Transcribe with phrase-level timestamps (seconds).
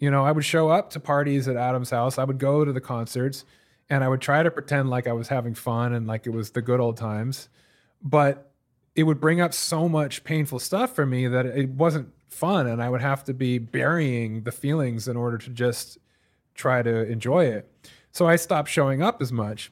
[0.00, 2.72] You know, I would show up to parties at Adam's house, I would go to
[2.72, 3.44] the concerts,
[3.88, 6.50] and I would try to pretend like I was having fun and like it was
[6.50, 7.48] the good old times.
[8.02, 8.50] But
[8.96, 12.66] it would bring up so much painful stuff for me that it wasn't fun.
[12.66, 15.98] And I would have to be burying the feelings in order to just
[16.54, 17.70] try to enjoy it.
[18.10, 19.70] So I stopped showing up as much.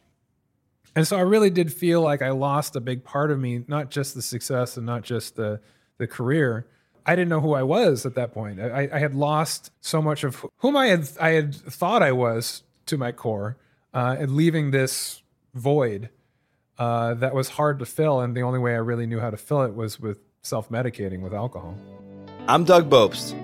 [0.94, 3.90] And so I really did feel like I lost a big part of me, not
[3.90, 5.60] just the success and not just the,
[5.96, 6.66] the career.
[7.08, 8.60] I didn't know who I was at that point.
[8.60, 12.64] I, I had lost so much of whom I had I had thought I was
[12.84, 13.56] to my core,
[13.94, 15.22] uh, and leaving this
[15.54, 16.10] void
[16.78, 18.20] uh, that was hard to fill.
[18.20, 21.22] And the only way I really knew how to fill it was with self medicating
[21.22, 21.78] with alcohol.
[22.46, 23.34] I'm Doug Bopst,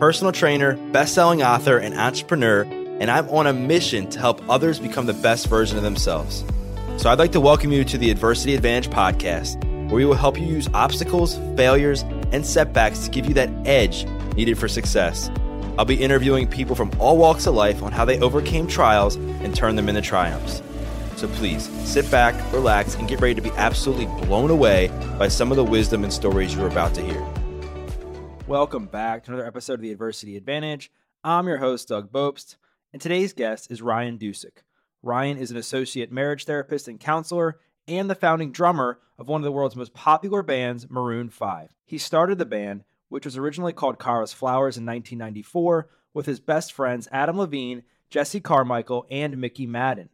[0.00, 4.80] personal trainer, best selling author, and entrepreneur, and I'm on a mission to help others
[4.80, 6.44] become the best version of themselves.
[6.96, 10.40] So I'd like to welcome you to the Adversity Advantage podcast, where we will help
[10.40, 15.30] you use obstacles, failures, and setbacks to give you that edge needed for success.
[15.78, 19.54] I'll be interviewing people from all walks of life on how they overcame trials and
[19.54, 20.62] turned them into triumphs.
[21.16, 25.50] So please sit back, relax, and get ready to be absolutely blown away by some
[25.50, 27.24] of the wisdom and stories you're about to hear.
[28.46, 30.90] Welcome back to another episode of the Adversity Advantage.
[31.22, 32.56] I'm your host, Doug Bopst,
[32.92, 34.62] and today's guest is Ryan Dusick.
[35.02, 39.44] Ryan is an associate marriage therapist and counselor and the founding drummer of one of
[39.44, 41.70] the world's most popular bands, Maroon 5.
[41.84, 46.72] He started the band, which was originally called Kara's Flowers in 1994, with his best
[46.72, 50.08] friends Adam Levine, Jesse Carmichael, and Mickey Madden.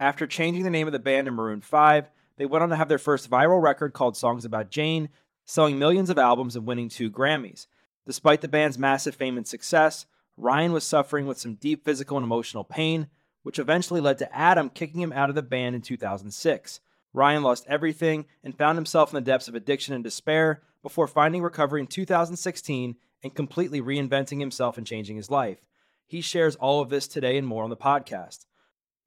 [0.00, 2.88] After changing the name of the band to Maroon 5, they went on to have
[2.88, 5.08] their first viral record called Songs About Jane,
[5.44, 7.66] selling millions of albums and winning two Grammys.
[8.06, 12.24] Despite the band's massive fame and success, Ryan was suffering with some deep physical and
[12.24, 13.08] emotional pain,
[13.42, 16.80] which eventually led to Adam kicking him out of the band in 2006.
[17.12, 21.42] Ryan lost everything and found himself in the depths of addiction and despair before finding
[21.42, 25.58] recovery in 2016 and completely reinventing himself and changing his life.
[26.06, 28.46] He shares all of this today and more on the podcast.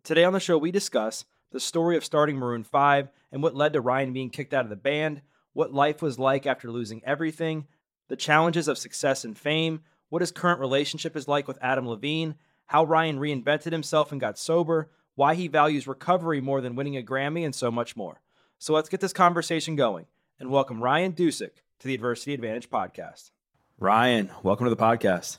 [0.03, 3.73] Today on the show, we discuss the story of starting Maroon 5 and what led
[3.73, 5.21] to Ryan being kicked out of the band,
[5.53, 7.65] what life was like after losing everything,
[8.07, 12.35] the challenges of success and fame, what his current relationship is like with Adam Levine,
[12.67, 17.01] how Ryan reinvented himself and got sober, why he values recovery more than winning a
[17.01, 18.21] Grammy, and so much more.
[18.59, 20.05] So let's get this conversation going
[20.39, 23.31] and welcome Ryan Dusick to the Adversity Advantage podcast.
[23.79, 25.37] Ryan, welcome to the podcast.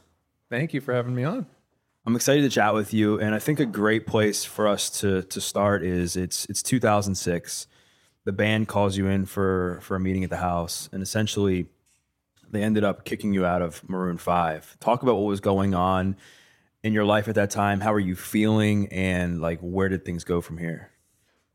[0.48, 1.46] Thank you for having me on.
[2.06, 5.22] I'm excited to chat with you, and I think a great place for us to
[5.22, 7.66] to start is it's it's 2006.
[8.24, 11.66] The band calls you in for for a meeting at the house, and essentially,
[12.48, 14.78] they ended up kicking you out of Maroon Five.
[14.78, 16.16] Talk about what was going on
[16.86, 17.80] in your life at that time.
[17.80, 20.92] How are you feeling, and like where did things go from here?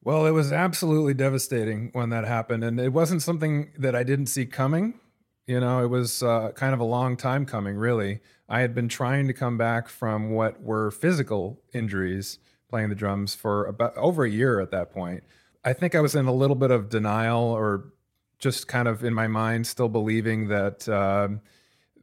[0.03, 4.25] Well, it was absolutely devastating when that happened, and it wasn't something that I didn't
[4.25, 5.00] see coming.
[5.47, 8.20] You know, it was uh, kind of a long time coming, really.
[8.50, 12.38] I had been trying to come back from what were physical injuries
[12.70, 15.24] playing the drums for about over a year at that point.
[15.64, 17.94] I think I was in a little bit of denial or
[18.38, 21.30] just kind of in my mind still believing that uh,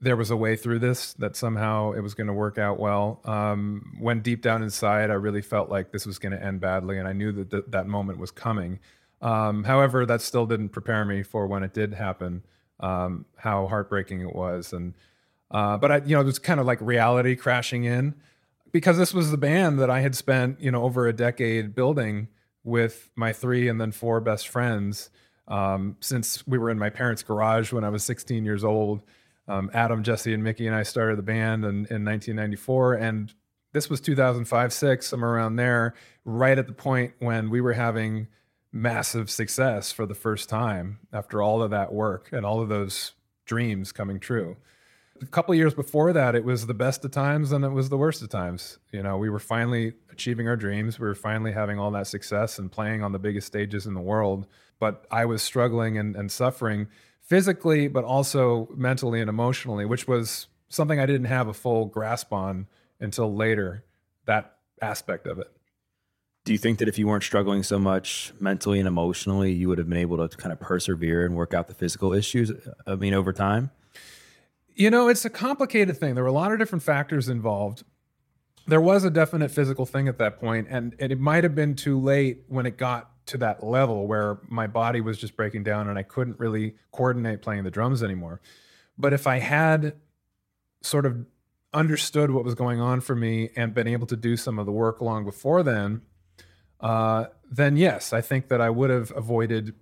[0.01, 3.21] there was a way through this, that somehow it was going to work out well.
[3.25, 6.99] Um, when deep down inside, I really felt like this was going to end badly,
[6.99, 8.79] and I knew that th- that moment was coming.
[9.21, 12.45] Um, however, that still didn't prepare me for when it did happen,
[12.81, 14.73] um, how heartbreaking it was.
[14.73, 14.95] And
[15.51, 18.15] uh, but I, you know, it was kind of like reality crashing in
[18.71, 22.29] because this was the band that I had spent, you know, over a decade building
[22.65, 25.11] with my three and then four best friends
[25.47, 29.03] um, since we were in my parents' garage when I was 16 years old.
[29.49, 33.35] Um, Adam, Jesse, and Mickey and I started the band in, in 1994, and
[33.73, 35.95] this was 2005, six, somewhere around there,
[36.25, 38.29] right at the point when we were having
[38.73, 43.13] massive success for the first time after all of that work and all of those
[43.47, 44.57] dreams coming true
[45.23, 47.97] a couple years before that, it was the best of times and it was the
[47.97, 48.79] worst of times.
[48.93, 50.99] You know, we were finally achieving our dreams.
[50.99, 54.01] We were finally having all that success and playing on the biggest stages in the
[54.01, 54.47] world.
[54.79, 56.89] But I was struggling and, and suffering
[57.29, 62.33] physically, but also mentally and emotionally, which was something I didn't have a full grasp
[62.33, 62.67] on
[63.01, 63.85] until later,
[64.25, 65.51] that aspect of it.
[66.45, 69.77] Do you think that if you weren't struggling so much mentally and emotionally, you would
[69.77, 72.51] have been able to kind of persevere and work out the physical issues?
[72.87, 73.71] I mean, over time?
[74.75, 76.15] You know, it's a complicated thing.
[76.15, 77.85] There were a lot of different factors involved.
[78.67, 82.01] There was a definite physical thing at that point, and, it might have been too
[82.01, 85.99] late when it got to that level where my body was just breaking down and
[85.99, 88.41] I couldn't really coordinate playing the drums anymore.
[88.97, 89.95] But if I had
[90.83, 91.27] sort of
[91.73, 94.73] understood what was going on for me and been able to do some of the
[94.73, 96.03] work long before then,
[96.81, 99.75] uh, then yes, I think that I would have avoided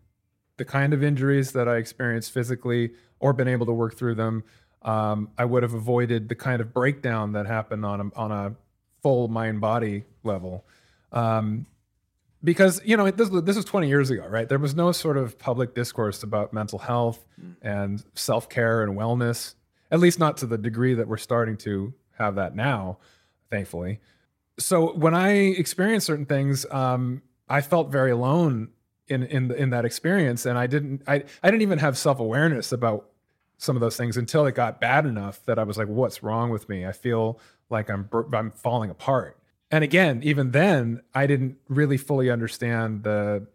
[0.56, 4.44] the kind of injuries that I experienced physically or been able to work through them
[4.86, 8.54] um, I would have avoided the kind of breakdown that happened on a, on a
[9.02, 10.64] full mind body level.
[11.12, 11.66] Um,
[12.46, 14.48] because you know this, this was 20 years ago right?
[14.48, 17.26] There was no sort of public discourse about mental health
[17.60, 19.54] and self-care and wellness
[19.90, 22.98] at least not to the degree that we're starting to have that now
[23.50, 24.00] thankfully.
[24.58, 28.68] So when i experienced certain things um, i felt very alone
[29.08, 33.10] in in in that experience and i didn't i i didn't even have self-awareness about
[33.58, 36.50] some of those things until it got bad enough that i was like what's wrong
[36.50, 36.86] with me?
[36.86, 37.38] I feel
[37.70, 39.36] like i'm i'm falling apart
[39.70, 43.46] and again, even then, I didn't really fully understand the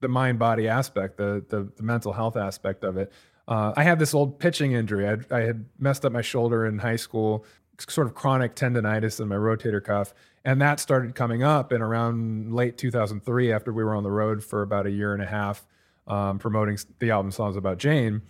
[0.00, 3.12] the mind body aspect, the, the, the mental health aspect of it.
[3.46, 5.08] Uh, I had this old pitching injury.
[5.08, 7.44] I, I had messed up my shoulder in high school,
[7.88, 10.12] sort of chronic tendonitis in my rotator cuff,
[10.44, 14.42] and that started coming up in around late 2003 after we were on the road
[14.42, 15.64] for about a year and a half
[16.08, 18.22] um, promoting the album songs about Jane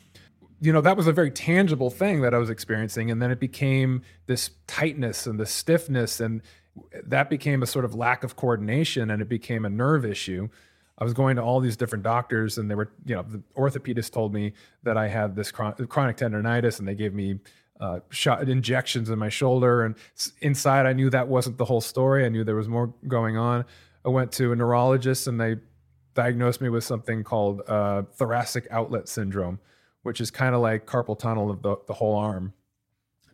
[0.62, 3.40] you know that was a very tangible thing that i was experiencing and then it
[3.40, 6.40] became this tightness and the stiffness and
[7.04, 10.48] that became a sort of lack of coordination and it became a nerve issue.
[10.98, 14.12] I was going to all these different doctors, and they were, you know, the orthopedist
[14.12, 14.52] told me
[14.82, 17.40] that I had this chronic tendonitis, and they gave me
[17.80, 19.84] uh, shot injections in my shoulder.
[19.84, 19.96] And
[20.42, 22.24] inside, I knew that wasn't the whole story.
[22.24, 23.64] I knew there was more going on.
[24.04, 25.56] I went to a neurologist, and they
[26.14, 29.58] diagnosed me with something called uh, thoracic outlet syndrome,
[30.02, 32.52] which is kind of like carpal tunnel of the, the whole arm.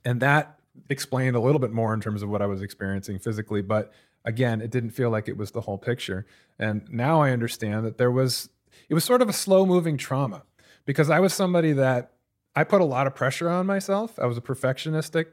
[0.04, 0.57] And that
[0.88, 3.92] explained a little bit more in terms of what I was experiencing physically, but
[4.24, 6.26] again, it didn't feel like it was the whole picture.
[6.58, 8.50] And now I understand that there was
[8.88, 10.42] it was sort of a slow moving trauma
[10.84, 12.12] because I was somebody that
[12.54, 14.18] I put a lot of pressure on myself.
[14.18, 15.26] I was a perfectionistic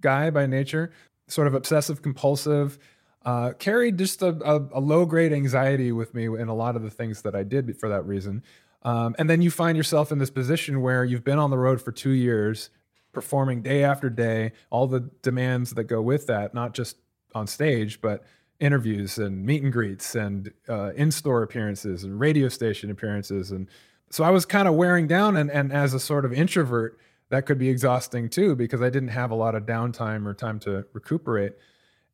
[0.00, 0.92] guy by nature,
[1.28, 2.78] sort of obsessive compulsive.
[3.22, 6.82] Uh, carried just a, a, a low grade anxiety with me in a lot of
[6.82, 8.42] the things that I did for that reason.
[8.82, 11.82] Um, and then you find yourself in this position where you've been on the road
[11.82, 12.70] for two years
[13.12, 16.96] performing day after day, all the demands that go with that, not just
[17.34, 18.24] on stage, but
[18.60, 23.50] interviews and meet and greets and uh, in-store appearances and radio station appearances.
[23.50, 23.66] And
[24.10, 26.98] so i was kind of wearing down and, and as a sort of introvert
[27.30, 30.60] that could be exhausting too because i didn't have a lot of downtime or time
[30.60, 31.54] to recuperate.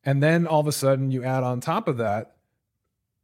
[0.05, 2.37] And then all of a sudden you add on top of that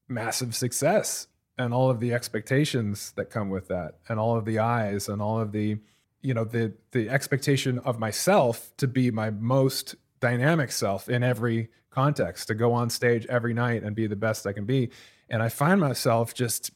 [0.10, 1.28] massive success
[1.58, 5.22] and all of the expectations that come with that and all of the eyes and
[5.22, 5.78] all of the
[6.24, 11.70] you know the the expectation of myself to be my most dynamic self in every
[11.92, 14.90] context to go on stage every night and be the best I can be.
[15.30, 16.72] And I find myself just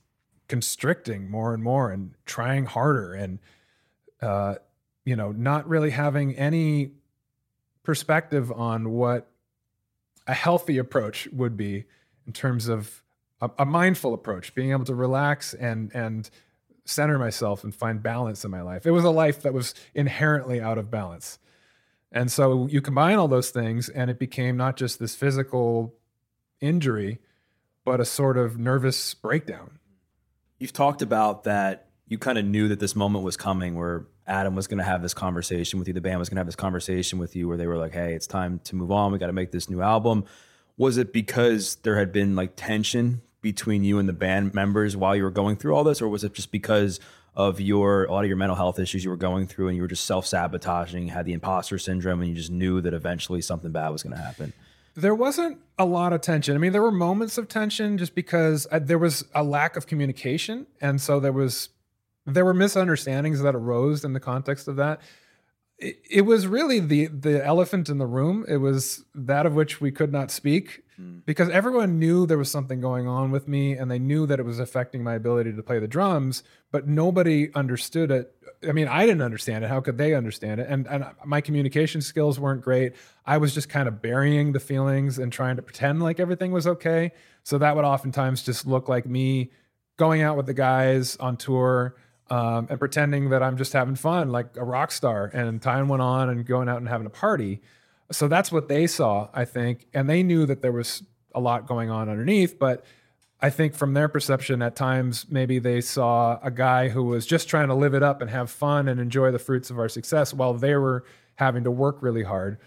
[0.48, 3.40] constricting more and more and trying harder and
[4.22, 4.56] uh,
[5.06, 6.92] you know not really having any
[7.84, 9.32] perspective on what
[10.28, 11.86] a healthy approach would be
[12.26, 13.02] in terms of
[13.40, 16.30] a, a mindful approach being able to relax and and
[16.88, 18.86] center myself and find balance in my life.
[18.86, 21.40] It was a life that was inherently out of balance.
[22.12, 25.94] And so you combine all those things, and it became not just this physical
[26.62, 27.20] injury,
[27.84, 29.80] but a sort of nervous breakdown.
[30.58, 34.56] You've talked about that you kind of knew that this moment was coming where Adam
[34.56, 36.56] was going to have this conversation with you, the band was going to have this
[36.56, 39.12] conversation with you where they were like, hey, it's time to move on.
[39.12, 40.26] We got to make this new album.
[40.78, 45.16] Was it because there had been like tension between you and the band members while
[45.16, 47.00] you were going through all this, or was it just because
[47.36, 49.82] of your a lot of your mental health issues you were going through and you
[49.82, 53.72] were just self sabotaging, had the imposter syndrome, and you just knew that eventually something
[53.72, 54.54] bad was going to happen?
[54.96, 56.56] There wasn't a lot of tension.
[56.56, 59.86] I mean, there were moments of tension just because I, there was a lack of
[59.86, 61.70] communication, and so there was
[62.26, 65.00] there were misunderstandings that arose in the context of that.
[65.78, 68.46] It, it was really the the elephant in the room.
[68.48, 71.20] It was that of which we could not speak Hmm.
[71.28, 74.46] because everyone knew there was something going on with me and they knew that it
[74.46, 78.34] was affecting my ability to play the drums, but nobody understood it.
[78.68, 79.68] I mean, I didn't understand it.
[79.68, 80.66] How could they understand it?
[80.68, 82.94] And, and my communication skills weren't great.
[83.28, 86.66] I was just kind of burying the feelings and trying to pretend like everything was
[86.66, 87.12] okay.
[87.44, 89.52] So that would oftentimes just look like me
[89.98, 91.96] going out with the guys on tour
[92.32, 95.30] um, and pretending that I'm just having fun, like a rock star.
[95.32, 97.62] And time went on and going out and having a party.
[98.12, 99.88] So that's what they saw, I think.
[99.94, 101.04] And they knew that there was
[101.36, 102.58] a lot going on underneath.
[102.58, 102.86] But
[103.42, 107.48] I think from their perception, at times, maybe they saw a guy who was just
[107.48, 110.34] trying to live it up and have fun and enjoy the fruits of our success
[110.34, 111.04] while they were
[111.36, 112.58] having to work really hard.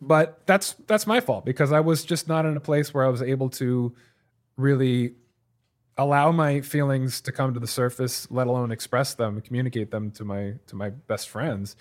[0.00, 3.08] But that's that's my fault because I was just not in a place where I
[3.08, 3.94] was able to
[4.56, 5.14] really
[5.98, 10.24] allow my feelings to come to the surface, let alone express them, communicate them to
[10.24, 11.76] my to my best friends.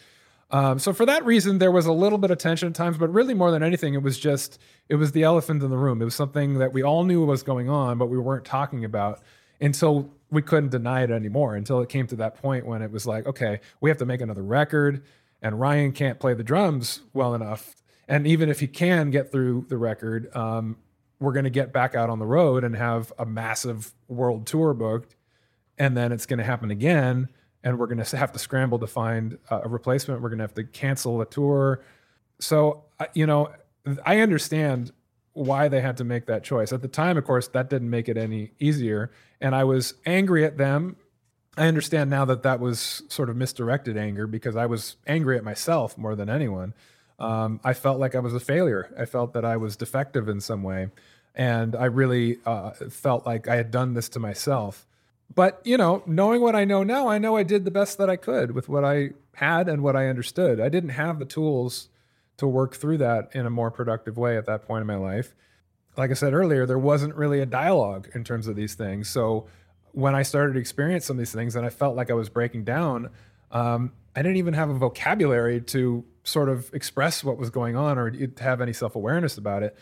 [0.51, 3.13] Um, so for that reason, there was a little bit of tension at times, but
[3.13, 6.01] really more than anything, it was just it was the elephant in the room.
[6.01, 9.21] It was something that we all knew was going on, but we weren't talking about
[9.61, 11.55] until we couldn't deny it anymore.
[11.55, 14.21] Until it came to that point when it was like, okay, we have to make
[14.21, 15.03] another record,
[15.41, 17.75] and Ryan can't play the drums well enough.
[18.07, 20.77] And even if he can get through the record, um,
[21.19, 24.73] we're going to get back out on the road and have a massive world tour
[24.73, 25.15] booked.
[25.77, 27.29] And then it's going to happen again.
[27.63, 30.21] And we're going to have to scramble to find a replacement.
[30.21, 31.81] We're going to have to cancel a tour.
[32.39, 33.49] So, you know,
[34.05, 34.91] I understand
[35.33, 36.71] why they had to make that choice.
[36.71, 39.11] At the time, of course, that didn't make it any easier.
[39.41, 40.95] And I was angry at them.
[41.57, 45.43] I understand now that that was sort of misdirected anger because I was angry at
[45.43, 46.73] myself more than anyone.
[47.19, 48.93] Um, I felt like I was a failure.
[48.97, 50.89] I felt that I was defective in some way.
[51.35, 54.87] And I really uh, felt like I had done this to myself.
[55.33, 58.09] But, you know, knowing what I know now, I know I did the best that
[58.09, 60.59] I could with what I had and what I understood.
[60.59, 61.89] I didn't have the tools
[62.37, 65.35] to work through that in a more productive way at that point in my life.
[65.97, 69.09] Like I said earlier, there wasn't really a dialogue in terms of these things.
[69.09, 69.47] So
[69.91, 72.29] when I started to experience some of these things and I felt like I was
[72.29, 73.09] breaking down,
[73.51, 77.97] um, I didn't even have a vocabulary to sort of express what was going on
[77.97, 79.77] or have any self awareness about it.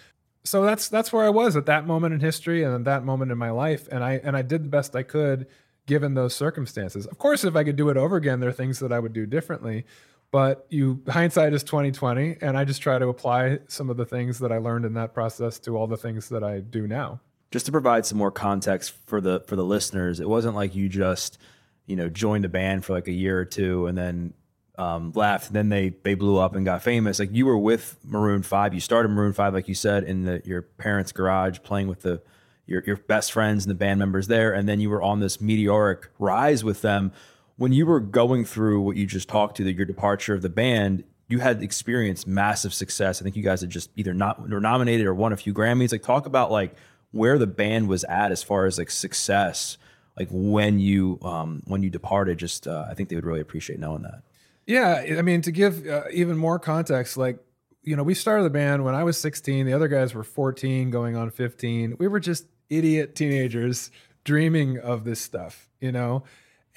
[0.48, 3.32] So that's that's where I was at that moment in history and at that moment
[3.32, 5.48] in my life, and I and I did the best I could
[5.88, 7.06] given those circumstances.
[7.06, 9.14] Of course, if I could do it over again, there are things that I would
[9.14, 9.86] do differently.
[10.32, 14.40] But you hindsight is 2020 and i just try to apply some of the things
[14.40, 17.22] that i learned in that process to all the things that i do now.
[17.50, 20.90] Just to provide some more context for the for the listeners it wasn't like you
[20.90, 21.38] just
[21.86, 24.34] you know joined a band for like a year or two and then
[24.78, 28.44] um, left then they they blew up and got famous like you were with maroon
[28.44, 32.02] 5 you started maroon 5 like you said in the, your parents garage playing with
[32.02, 32.22] the
[32.68, 35.42] your, your best friends and the band members there and then you were on this
[35.42, 37.12] meteoric rise with them
[37.58, 40.50] when you were going through what you just talked to, the, your departure of the
[40.50, 43.20] band, you had experienced massive success.
[43.20, 45.92] I think you guys had just either not were nominated or won a few Grammys.
[45.92, 46.76] Like talk about like
[47.12, 49.78] where the band was at as far as like success,
[50.18, 52.38] like when you um, when you departed.
[52.38, 54.22] Just uh, I think they would really appreciate knowing that.
[54.68, 57.40] Yeah, I mean to give uh, even more context, like
[57.82, 59.66] you know, we started the band when I was 16.
[59.66, 61.96] The other guys were 14, going on 15.
[61.98, 63.90] We were just idiot teenagers
[64.26, 66.24] dreaming of this stuff, you know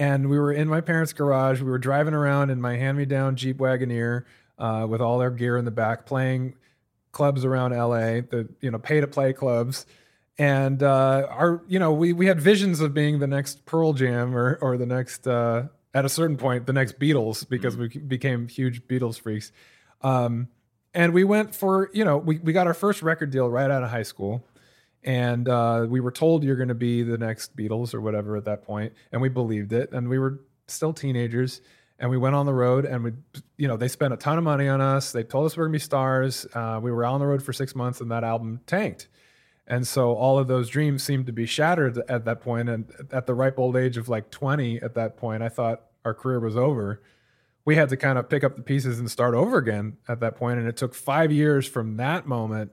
[0.00, 1.60] and we were in my parents' garage.
[1.60, 4.24] We were driving around in my hand-me-down Jeep Wagoneer
[4.58, 6.54] uh, with all our gear in the back, playing
[7.12, 9.84] clubs around LA, the you know pay-to-play clubs.
[10.38, 14.34] And uh, our, you know, we we had visions of being the next Pearl Jam
[14.34, 17.98] or or the next, uh, at a certain point, the next Beatles because mm-hmm.
[17.98, 19.52] we became huge Beatles freaks.
[20.02, 20.48] Um,
[20.94, 23.82] and we went for, you know, we we got our first record deal right out
[23.82, 24.44] of high school
[25.02, 28.44] and uh, we were told you're going to be the next Beatles or whatever at
[28.44, 31.60] that point, and we believed it, and we were still teenagers,
[31.98, 33.12] and we went on the road, and we,
[33.56, 35.12] you know, they spent a ton of money on us.
[35.12, 36.46] They told us we going to be stars.
[36.52, 39.08] Uh, we were on the road for six months, and that album tanked,
[39.70, 42.68] and so all of those dreams seemed to be shattered at that point.
[42.68, 46.12] And at the ripe old age of like 20, at that point, I thought our
[46.12, 47.00] career was over.
[47.64, 50.34] We had to kind of pick up the pieces and start over again at that
[50.34, 52.72] point, and it took five years from that moment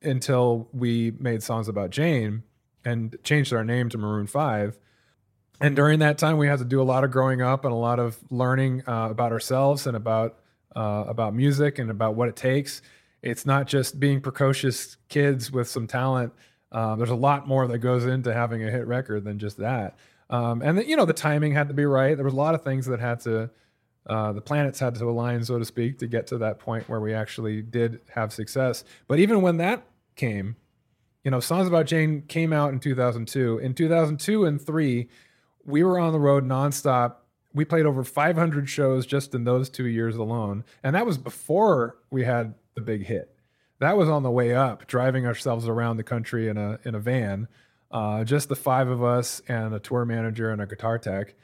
[0.00, 2.42] until we made songs about Jane
[2.86, 4.78] and changed our name to Maroon 5.
[5.60, 7.76] And during that time, we had to do a lot of growing up and a
[7.76, 10.38] lot of learning uh, about ourselves and about
[10.74, 12.80] uh, about music and about what it takes.
[13.22, 16.32] It's not just being precocious kids with some talent.
[16.70, 19.96] Uh, there's a lot more that goes into having a hit record than just that.
[20.30, 22.14] Um, and the, you know, the timing had to be right.
[22.14, 23.50] There was a lot of things that had to
[24.08, 27.00] uh, the planets had to align, so to speak, to get to that point where
[27.00, 28.82] we actually did have success.
[29.06, 30.56] But even when that came,
[31.24, 33.58] you know, Songs About Jane came out in 2002.
[33.58, 35.08] In 2002 and three,
[35.64, 37.16] we were on the road nonstop.
[37.52, 40.64] We played over 500 shows just in those two years alone.
[40.82, 43.34] And that was before we had the big hit.
[43.80, 47.00] That was on the way up, driving ourselves around the country in a, in a
[47.00, 47.48] van,
[47.90, 51.34] uh, just the five of us and a tour manager and a guitar tech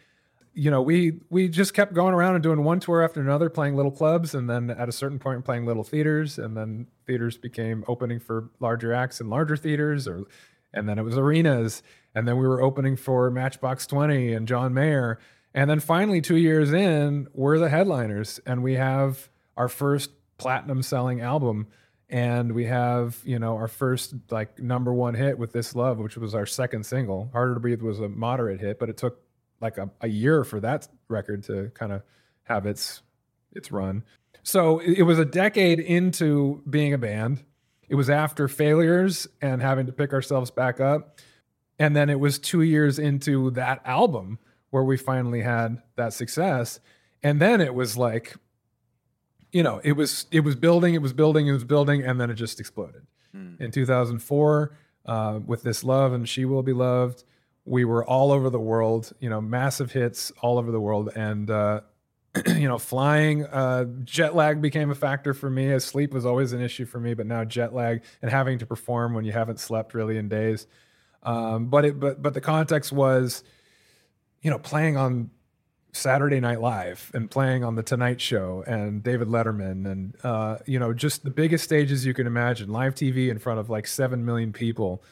[0.54, 3.74] you know, we we just kept going around and doing one tour after another, playing
[3.74, 7.84] little clubs, and then at a certain point playing little theaters, and then theaters became
[7.88, 10.24] opening for larger acts in larger theaters, or
[10.72, 11.82] and then it was arenas,
[12.14, 15.18] and then we were opening for Matchbox Twenty and John Mayer,
[15.52, 20.82] and then finally two years in, we're the headliners, and we have our first platinum
[20.82, 21.66] selling album
[22.08, 26.16] and we have you know our first like number one hit with this love which
[26.16, 29.20] was our second single harder to breathe was a moderate hit but it took
[29.60, 32.02] like a, a year for that record to kind of
[32.44, 33.02] have its
[33.52, 34.04] its run.
[34.42, 37.42] So it, it was a decade into being a band.
[37.88, 41.20] It was after failures and having to pick ourselves back up.
[41.78, 44.38] And then it was two years into that album
[44.70, 46.80] where we finally had that success.
[47.22, 48.36] And then it was like,
[49.54, 52.28] you know, it was it was building, it was building, it was building, and then
[52.28, 53.06] it just exploded.
[53.34, 53.60] Mm.
[53.60, 57.22] In 2004, uh, with this love and she will be loved,
[57.64, 61.10] we were all over the world, you know, massive hits all over the world.
[61.14, 61.82] And uh,
[62.48, 65.70] you know, flying, uh, jet lag became a factor for me.
[65.70, 68.66] As sleep was always an issue for me, but now jet lag and having to
[68.66, 70.66] perform when you haven't slept really in days.
[71.22, 73.44] Um, but it, but but the context was,
[74.42, 75.30] you know, playing on
[75.94, 80.78] Saturday Night Live and playing on the Tonight Show and David Letterman and uh, you
[80.78, 84.24] know just the biggest stages you can imagine, live TV in front of like seven
[84.24, 85.02] million people,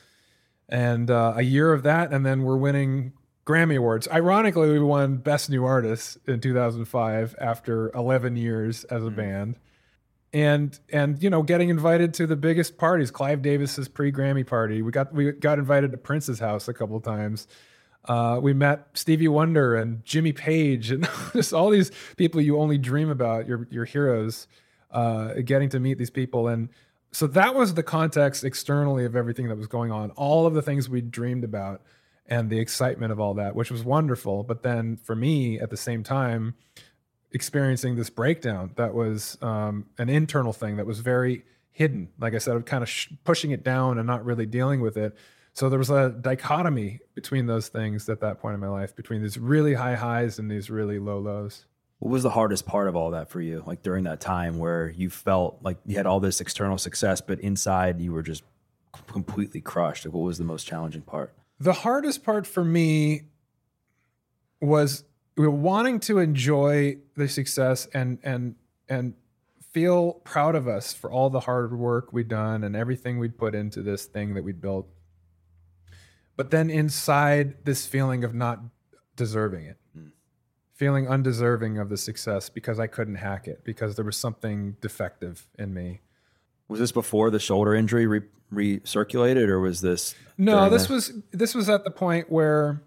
[0.68, 3.12] and uh, a year of that, and then we're winning
[3.46, 4.08] Grammy Awards.
[4.08, 9.16] Ironically, we won Best New Artist in 2005 after 11 years as a mm.
[9.16, 9.58] band.
[10.32, 14.80] And and you know, getting invited to the biggest parties, Clive Davis's pre-Grammy party.
[14.80, 17.46] We got we got invited to Prince's house a couple times.
[18.04, 22.78] Uh, we met Stevie Wonder and Jimmy Page and just all these people you only
[22.78, 24.46] dream about, your your heroes.
[24.90, 26.68] Uh, getting to meet these people and
[27.12, 30.10] so that was the context externally of everything that was going on.
[30.12, 31.82] All of the things we dreamed about
[32.26, 34.42] and the excitement of all that, which was wonderful.
[34.42, 36.54] But then for me, at the same time,
[37.30, 42.08] experiencing this breakdown that was um, an internal thing that was very hidden.
[42.18, 44.96] Like I said, I'm kind of sh- pushing it down and not really dealing with
[44.96, 45.14] it.
[45.54, 49.22] So there was a dichotomy between those things at that point in my life, between
[49.22, 51.66] these really high highs and these really low lows.
[51.98, 53.62] What was the hardest part of all that for you?
[53.66, 57.38] Like during that time where you felt like you had all this external success, but
[57.40, 58.42] inside you were just
[59.06, 60.04] completely crushed.
[60.04, 61.34] Like what was the most challenging part?
[61.60, 63.22] The hardest part for me
[64.60, 65.04] was
[65.36, 68.56] wanting to enjoy the success and and
[68.88, 69.14] and
[69.70, 73.54] feel proud of us for all the hard work we'd done and everything we'd put
[73.54, 74.86] into this thing that we'd built.
[76.36, 78.60] But then inside this feeling of not
[79.16, 80.12] deserving it, mm.
[80.72, 85.48] feeling undeserving of the success because I couldn't hack it, because there was something defective
[85.58, 86.00] in me.
[86.68, 88.22] Was this before the shoulder injury re-
[88.52, 90.14] recirculated, or was this?
[90.38, 92.82] No, this the- was this was at the point where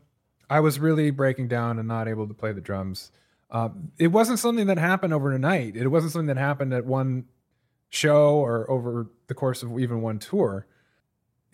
[0.50, 3.12] I was really breaking down and not able to play the drums.
[3.50, 5.76] Uh, it wasn't something that happened overnight.
[5.76, 7.26] It wasn't something that happened at one
[7.90, 10.68] show or over the course of even one tour.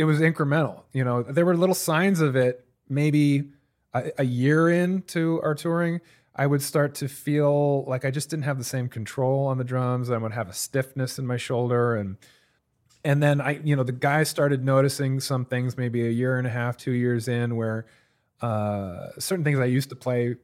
[0.02, 0.82] It was incremental.
[0.94, 2.66] You know, there were little signs of it.
[2.90, 3.50] Maybe
[3.94, 6.02] a, a year into our touring,
[6.36, 9.64] I would start to feel like I just didn't have the same control on the
[9.64, 10.10] drums.
[10.10, 12.18] I would have a stiffness in my shoulder and
[13.04, 16.46] and then I, you know, the guys started noticing some things maybe a year and
[16.48, 17.86] a half, two years in, where
[18.42, 20.36] uh, certain things I used to play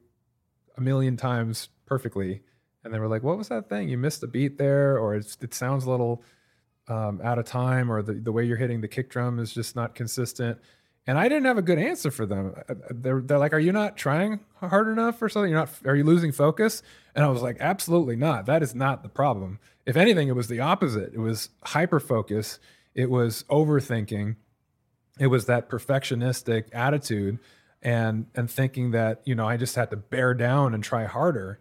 [0.76, 2.42] a million times perfectly,
[2.82, 3.88] and they were like, "What was that thing?
[3.88, 6.22] You missed a beat there, or it sounds a little
[6.88, 9.76] um, out of time, or the the way you're hitting the kick drum is just
[9.76, 10.58] not consistent."
[11.08, 12.54] and I didn't have a good answer for them.
[12.54, 15.50] Uh, uh, they're, they're like, "Are you not trying hard enough or something?
[15.50, 15.70] You're not.
[15.86, 16.82] Are you losing focus?"
[17.14, 18.44] And I was like, "Absolutely not.
[18.44, 19.58] That is not the problem.
[19.86, 21.14] If anything, it was the opposite.
[21.14, 22.60] It was hyper focus.
[22.94, 24.36] It was overthinking.
[25.18, 27.38] It was that perfectionistic attitude,
[27.80, 31.58] and and thinking that you know I just had to bear down and try harder,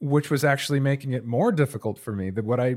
[0.00, 2.28] which was actually making it more difficult for me.
[2.28, 2.76] That what I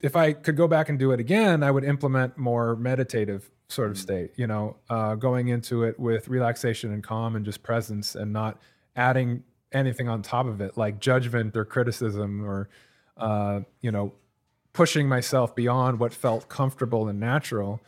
[0.00, 3.90] if I could go back and do it again, I would implement more meditative sort
[3.90, 4.00] of mm.
[4.00, 8.32] state, you know, uh, going into it with relaxation and calm and just presence and
[8.32, 8.58] not
[8.96, 12.68] adding anything on top of it like judgment or criticism or,
[13.16, 14.12] uh, you know,
[14.72, 17.80] pushing myself beyond what felt comfortable and natural.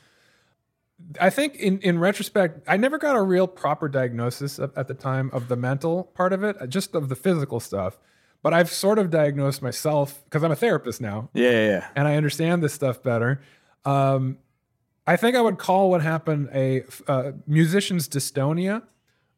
[1.19, 4.95] I think in, in retrospect, I never got a real proper diagnosis of, at the
[4.95, 7.99] time of the mental part of it, just of the physical stuff
[8.43, 11.31] but I've sort of diagnosed myself because I'm a therapist now.
[11.35, 13.43] Yeah, yeah, yeah, And I understand this stuff better.
[13.85, 14.39] Um,
[15.07, 18.83] I think I would call what happened a uh, musician's dystonia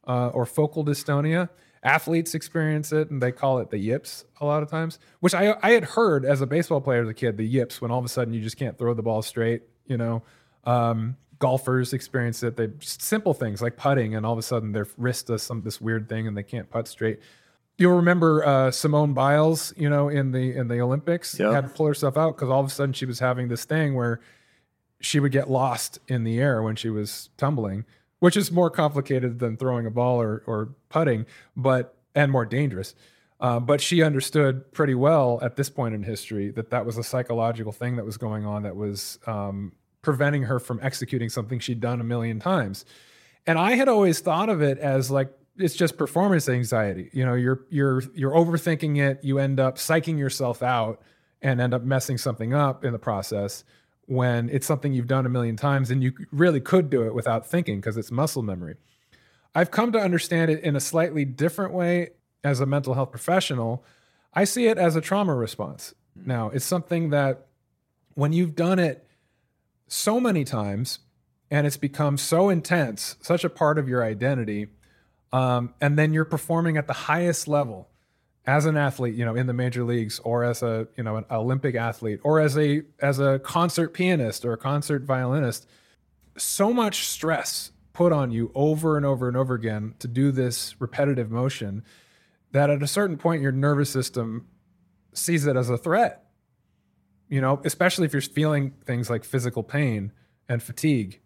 [0.06, 1.48] uh, or focal dystonia.
[1.84, 5.56] Athletes experience it and they call it the yips a lot of times, which I,
[5.62, 8.04] I had heard as a baseball player as a kid, the yips, when all of
[8.04, 10.22] a sudden you just can't throw the ball straight, you know.
[10.64, 12.56] Um, golfers experience it.
[12.56, 15.80] They simple things like putting, and all of a sudden their wrist does some this
[15.80, 17.18] weird thing and they can't putt straight
[17.82, 21.52] you'll remember uh, Simone Biles, you know, in the in the Olympics, yep.
[21.52, 23.94] had to pull herself out because all of a sudden she was having this thing
[23.94, 24.20] where
[25.00, 27.84] she would get lost in the air when she was tumbling,
[28.20, 32.94] which is more complicated than throwing a ball or or putting, but and more dangerous.
[33.40, 37.02] Uh, but she understood pretty well at this point in history that that was a
[37.02, 41.80] psychological thing that was going on that was um, preventing her from executing something she'd
[41.80, 42.84] done a million times.
[43.44, 47.10] And I had always thought of it as like it's just performance anxiety.
[47.12, 49.22] You know, you're you're you're overthinking it.
[49.22, 51.02] You end up psyching yourself out
[51.40, 53.64] and end up messing something up in the process
[54.06, 57.46] when it's something you've done a million times and you really could do it without
[57.46, 58.76] thinking because it's muscle memory.
[59.54, 62.10] I've come to understand it in a slightly different way
[62.42, 63.84] as a mental health professional.
[64.32, 65.94] I see it as a trauma response.
[66.18, 66.28] Hmm.
[66.28, 67.46] Now, it's something that
[68.14, 69.06] when you've done it
[69.88, 71.00] so many times
[71.50, 74.68] and it's become so intense, such a part of your identity,
[75.32, 77.88] um, and then you're performing at the highest level
[78.44, 81.24] as an athlete, you know, in the major leagues or as a, you know, an
[81.30, 85.66] Olympic athlete or as a as a concert pianist or a concert violinist,
[86.36, 90.74] so much stress put on you over and over and over again to do this
[90.80, 91.84] repetitive motion
[92.52, 94.46] that at a certain point your nervous system
[95.12, 96.24] sees it as a threat.
[97.28, 100.12] You know, especially if you're feeling things like physical pain
[100.48, 101.20] and fatigue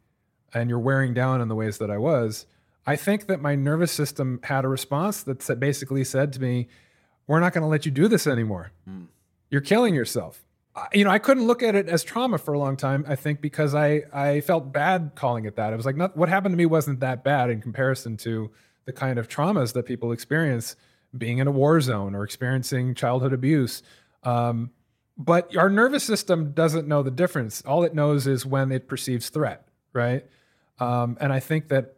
[0.54, 2.46] and you're wearing down in the ways that I was.
[2.86, 6.68] I think that my nervous system had a response that basically said to me,
[7.26, 8.72] We're not going to let you do this anymore.
[8.88, 9.06] Mm.
[9.50, 10.44] You're killing yourself.
[10.92, 13.04] You know, I couldn't look at it as trauma for a long time.
[13.08, 15.72] I think because I I felt bad calling it that.
[15.72, 18.50] It was like not, what happened to me wasn't that bad in comparison to
[18.84, 20.76] the kind of traumas that people experience
[21.16, 23.82] being in a war zone or experiencing childhood abuse.
[24.22, 24.70] Um,
[25.16, 27.62] but our nervous system doesn't know the difference.
[27.62, 30.26] All it knows is when it perceives threat, right?
[30.78, 31.95] Um, and I think that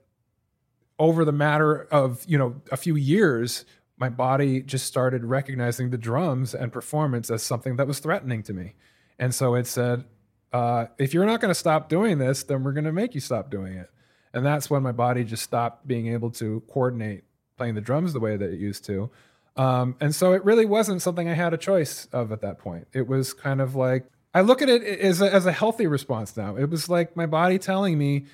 [0.98, 3.64] over the matter of you know a few years,
[3.98, 8.52] my body just started recognizing the drums and performance as something that was threatening to
[8.52, 8.74] me,
[9.18, 10.04] and so it said,
[10.52, 13.20] uh, "If you're not going to stop doing this, then we're going to make you
[13.20, 13.90] stop doing it."
[14.32, 17.24] And that's when my body just stopped being able to coordinate
[17.56, 19.10] playing the drums the way that it used to.
[19.56, 22.86] Um, and so it really wasn't something I had a choice of at that point.
[22.92, 26.36] It was kind of like I look at it as a, as a healthy response
[26.36, 26.56] now.
[26.56, 28.26] It was like my body telling me,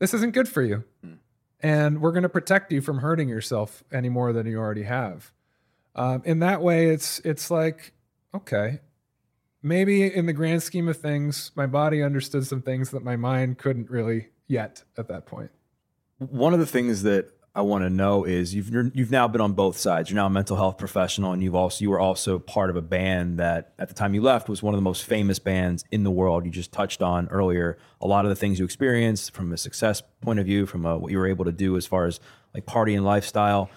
[0.00, 0.82] "This isn't good for you,
[1.62, 5.32] and we're going to protect you from hurting yourself any more than you already have."
[5.94, 7.92] Um, in that way, it's it's like
[8.34, 8.80] okay,
[9.62, 13.58] maybe in the grand scheme of things, my body understood some things that my mind
[13.58, 15.50] couldn't really yet at that point.
[16.18, 19.52] One of the things that I want to know is you've you've now been on
[19.52, 20.08] both sides.
[20.08, 22.82] You're now a mental health professional, and you've also you were also part of a
[22.82, 26.02] band that at the time you left was one of the most famous bands in
[26.02, 26.46] the world.
[26.46, 30.02] You just touched on earlier a lot of the things you experienced from a success
[30.22, 32.20] point of view, from a, what you were able to do as far as
[32.54, 33.68] like party and lifestyle.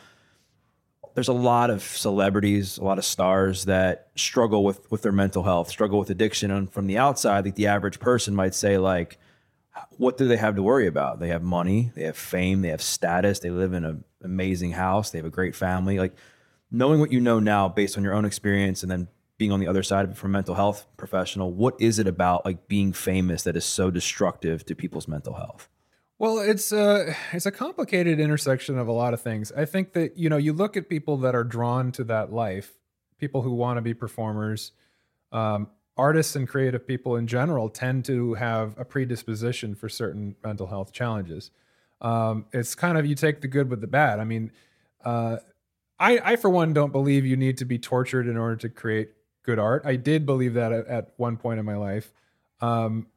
[1.13, 5.43] There's a lot of celebrities, a lot of stars that struggle with with their mental
[5.43, 9.17] health, struggle with addiction, and from the outside, like the average person might say, like
[9.97, 11.19] what do they have to worry about?
[11.19, 15.09] They have money, they have fame, they have status, they live in an amazing house,
[15.09, 15.99] they have a great family.
[15.99, 16.15] Like
[16.71, 19.07] knowing what you know now based on your own experience and then
[19.37, 22.45] being on the other side of it a mental health professional, what is it about
[22.45, 25.69] like being famous that is so destructive to people's mental health?
[26.17, 29.51] Well, it's a it's a complicated intersection of a lot of things.
[29.51, 32.71] I think that you know you look at people that are drawn to that life,
[33.19, 34.71] people who want to be performers,
[35.33, 40.67] um, artists and creative people in general tend to have a predisposition for certain mental
[40.67, 41.51] health challenges.
[42.01, 44.19] Um, it's kind of you take the good with the bad.
[44.19, 44.51] I mean,
[45.03, 45.37] uh,
[45.99, 49.11] I, I for one don't believe you need to be tortured in order to create
[49.43, 49.83] good art.
[49.85, 52.11] I did believe that at, at one point in my life.
[52.61, 53.07] Um,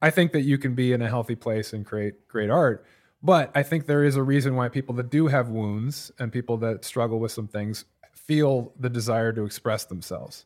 [0.00, 2.86] I think that you can be in a healthy place and create great art.
[3.22, 6.58] But I think there is a reason why people that do have wounds and people
[6.58, 10.44] that struggle with some things feel the desire to express themselves.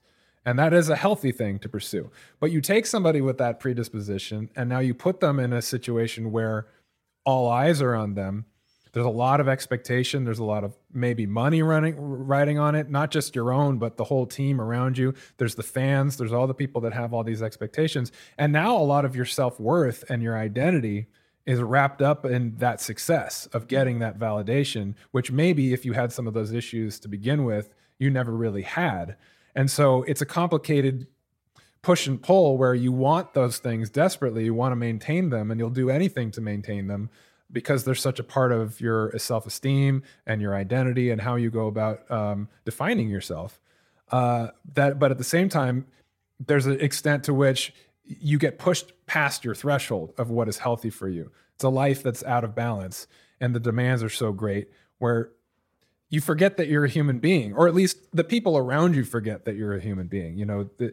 [0.48, 2.10] And that is a healthy thing to pursue.
[2.40, 6.32] But you take somebody with that predisposition and now you put them in a situation
[6.32, 6.66] where
[7.26, 8.46] all eyes are on them.
[8.94, 10.24] There's a lot of expectation.
[10.24, 13.98] There's a lot of maybe money running riding on it, not just your own, but
[13.98, 15.12] the whole team around you.
[15.36, 18.10] There's the fans, there's all the people that have all these expectations.
[18.38, 21.08] And now a lot of your self-worth and your identity
[21.44, 26.10] is wrapped up in that success of getting that validation, which maybe if you had
[26.10, 29.18] some of those issues to begin with, you never really had.
[29.58, 31.08] And so it's a complicated
[31.82, 35.58] push and pull where you want those things desperately, you want to maintain them, and
[35.58, 37.10] you'll do anything to maintain them
[37.50, 41.50] because they're such a part of your self esteem and your identity and how you
[41.50, 43.58] go about um, defining yourself.
[44.12, 45.86] Uh, that, but at the same time,
[46.38, 50.90] there's an extent to which you get pushed past your threshold of what is healthy
[50.90, 51.32] for you.
[51.56, 53.08] It's a life that's out of balance,
[53.40, 54.68] and the demands are so great
[54.98, 55.32] where
[56.10, 59.44] you forget that you're a human being, or at least the people around you forget
[59.44, 60.38] that you're a human being.
[60.38, 60.92] You know, the,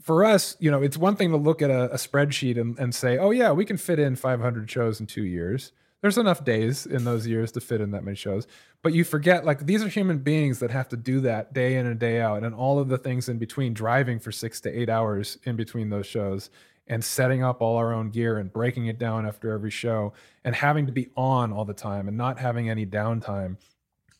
[0.00, 2.94] for us, you know, it's one thing to look at a, a spreadsheet and, and,
[2.94, 5.72] say, oh, yeah, we can fit in 500 shows in two years.
[6.00, 8.46] There's enough days in those years to fit in that many shows.
[8.82, 11.86] But you forget, like, these are human beings that have to do that day in
[11.86, 14.88] and day out, and all of the things in between, driving for six to eight
[14.88, 16.50] hours in between those shows,
[16.86, 20.12] and setting up all our own gear and breaking it down after every show,
[20.44, 23.56] and having to be on all the time and not having any downtime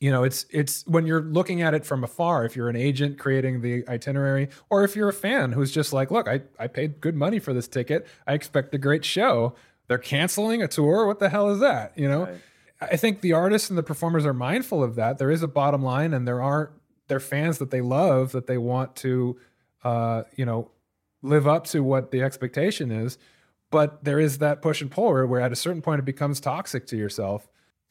[0.00, 3.18] you know it's it's when you're looking at it from afar if you're an agent
[3.18, 7.00] creating the itinerary or if you're a fan who's just like look i, I paid
[7.00, 8.06] good money for this ticket.
[8.26, 9.54] I expect a great show.
[9.88, 11.06] They're canceling a tour?
[11.06, 11.96] What the hell is that?
[11.96, 12.24] You know?
[12.24, 12.40] Right.
[12.80, 15.18] i think the artists and the performers are mindful of that.
[15.18, 16.70] There is a bottom line and there aren't
[17.08, 19.38] they're fans that they love that they want to
[19.84, 20.70] uh, you know
[21.22, 23.16] live up to what the expectation is.
[23.70, 26.86] But there is that push and pull where at a certain point it becomes toxic
[26.88, 27.48] to yourself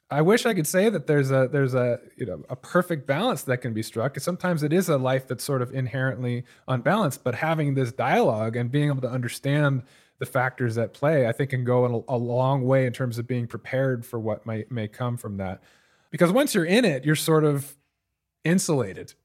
[0.09, 3.41] I wish I could say that there's a there's a you know a perfect balance
[3.43, 4.19] that can be struck.
[4.19, 8.71] Sometimes it is a life that's sort of inherently unbalanced, but having this dialogue and
[8.71, 9.83] being able to understand
[10.19, 13.27] the factors at play, I think can go a, a long way in terms of
[13.27, 15.61] being prepared for what might may come from that.
[16.11, 17.75] Because once you're in it, you're sort of
[18.43, 19.15] insulated.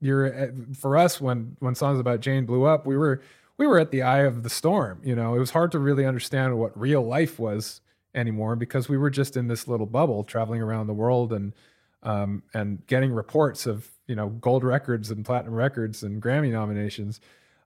[0.00, 3.20] You're eh, for us when when songs about Jane blew up, we were
[3.56, 5.00] we were at the eye of the storm.
[5.02, 7.80] You know, it was hard to really understand what real life was
[8.14, 11.54] anymore because we were just in this little bubble traveling around the world and
[12.02, 17.20] um, and getting reports of you know gold records and platinum records and Grammy nominations.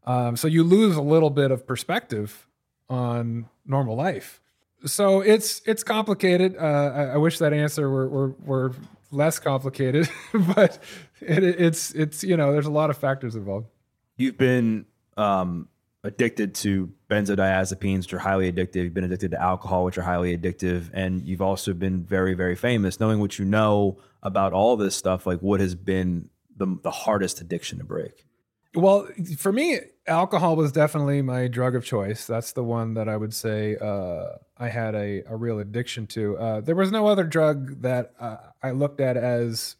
[0.04, 2.46] Um, so you lose a little bit of perspective
[2.88, 4.40] on normal life.
[4.84, 6.56] So it's it's complicated.
[6.56, 8.72] Uh, I, I, wish that answer were were, were
[9.12, 10.08] less complicated,
[10.54, 10.78] but
[11.20, 13.68] it, it's it's you know there's a lot of factors involved.
[14.16, 15.68] You've been um,
[16.04, 18.84] addicted to benzodiazepines, which are highly addictive.
[18.84, 22.56] You've been addicted to alcohol, which are highly addictive, and you've also been very, very
[22.56, 22.98] famous.
[22.98, 27.40] Knowing what you know about all this stuff, like what has been the the hardest
[27.40, 28.26] addiction to break?
[28.74, 32.26] Well, for me, alcohol was definitely my drug of choice.
[32.26, 36.38] That's the one that I would say uh, I had a, a real addiction to.
[36.38, 39.76] Uh, there was no other drug that uh, I looked at as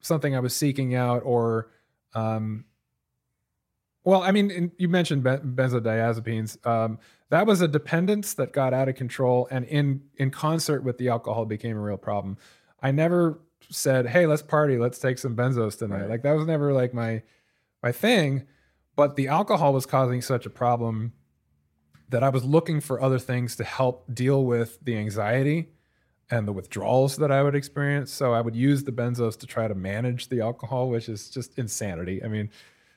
[0.00, 1.70] something I was seeking out or
[2.14, 2.64] um,
[4.04, 6.64] well, I mean, you mentioned benzodiazepines.
[6.66, 6.98] Um,
[7.30, 11.08] that was a dependence that got out of control, and in in concert with the
[11.08, 12.36] alcohol, became a real problem.
[12.82, 16.10] I never said, "Hey, let's party, let's take some benzos tonight." Right.
[16.10, 17.22] Like that was never like my
[17.82, 18.46] my thing.
[18.96, 21.12] But the alcohol was causing such a problem
[22.10, 25.70] that I was looking for other things to help deal with the anxiety
[26.30, 28.10] and the withdrawals that I would experience.
[28.10, 31.58] So I would use the benzos to try to manage the alcohol, which is just
[31.58, 32.22] insanity.
[32.22, 32.50] I mean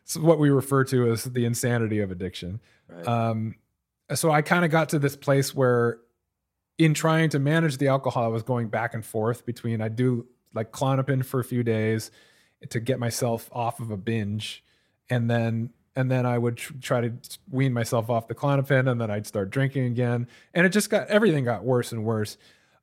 [0.05, 2.61] it's what we refer to as the insanity of addiction.
[2.87, 3.07] Right.
[3.07, 3.55] Um,
[4.13, 5.97] so I kind of got to this place where,
[6.77, 10.27] in trying to manage the alcohol, I was going back and forth between I do
[10.53, 12.11] like Klonopin for a few days
[12.69, 14.63] to get myself off of a binge,
[15.09, 17.13] and then and then I would try to
[17.49, 21.07] wean myself off the Klonopin, and then I'd start drinking again, and it just got
[21.07, 22.37] everything got worse and worse.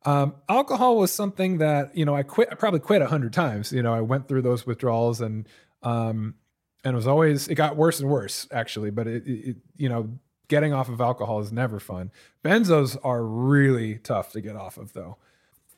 [0.04, 2.48] Um, alcohol was something that you know I quit.
[2.50, 3.72] I probably quit a hundred times.
[3.72, 5.46] You know, I went through those withdrawals, and
[5.84, 6.34] um,
[6.84, 10.08] and it was always it got worse and worse actually but it, it, you know
[10.48, 12.10] getting off of alcohol is never fun.
[12.44, 15.16] Benzos are really tough to get off of though.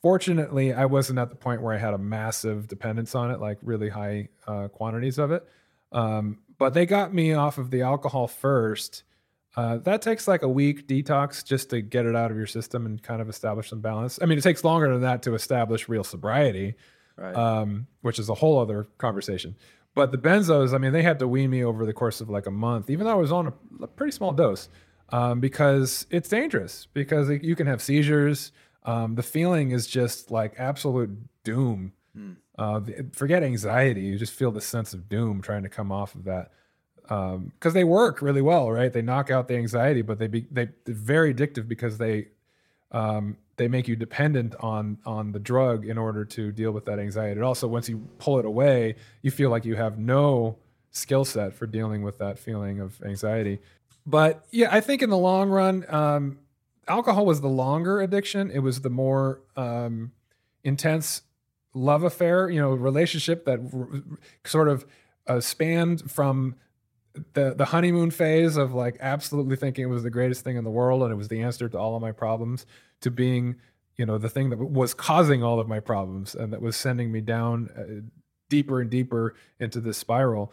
[0.03, 3.59] Fortunately i wasn't at the point where i had a massive dependence on it like
[3.63, 5.47] really high uh, quantities of it.
[5.93, 9.05] Um, but they got me off of the alcohol first.
[9.57, 12.85] Uh, that takes like a week detox just to get it out of your system
[12.87, 14.19] and kind of establish some balance.
[14.21, 16.75] I mean it takes longer than that to establish real sobriety
[17.17, 17.35] right.
[17.35, 19.55] um, which is a whole other conversation
[19.95, 22.47] but the benzos, I mean, they had to wean me over the course of like
[22.47, 24.69] a month, even though I was on a, a pretty small dose,
[25.11, 26.89] um, because it's dangerous.
[26.93, 28.53] Because it, you can have seizures.
[28.83, 31.93] Um, the feeling is just like absolute doom.
[32.17, 32.37] Mm.
[32.59, 32.81] Uh,
[33.13, 36.51] forget anxiety; you just feel the sense of doom trying to come off of that.
[37.03, 38.93] Because um, they work really well, right?
[38.93, 42.29] They knock out the anxiety, but they be they they're very addictive because they
[42.91, 46.99] um, they make you dependent on on the drug in order to deal with that
[46.99, 47.33] anxiety.
[47.33, 50.59] And also, once you pull it away, you feel like you have no
[50.91, 53.59] skill set for dealing with that feeling of anxiety.
[54.07, 56.39] But yeah, I think in the long run, um,
[56.87, 58.51] alcohol was the longer addiction.
[58.51, 60.13] It was the more um,
[60.63, 61.23] intense
[61.75, 64.03] love affair, you know, relationship that r-
[64.45, 64.87] sort of
[65.27, 66.55] uh, spanned from
[67.35, 70.71] the the honeymoon phase of like absolutely thinking it was the greatest thing in the
[70.71, 72.67] world and it was the answer to all of my problems
[73.01, 73.57] to being
[73.97, 77.13] you know the thing that was causing all of my problems and that was sending
[77.13, 78.07] me down uh,
[78.49, 80.53] deeper and deeper into this spiral.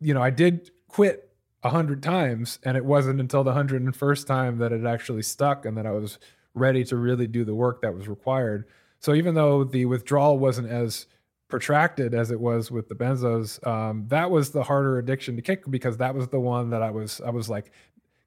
[0.00, 1.28] You know i did quit
[1.62, 5.22] a hundred times and it wasn't until the hundred and first time that it actually
[5.22, 6.18] stuck and that i was
[6.54, 8.66] ready to really do the work that was required.
[8.98, 11.06] So even though the withdrawal wasn't as
[11.50, 15.68] protracted as it was with the benzos um, that was the harder addiction to kick
[15.70, 17.72] because that was the one that i was i was like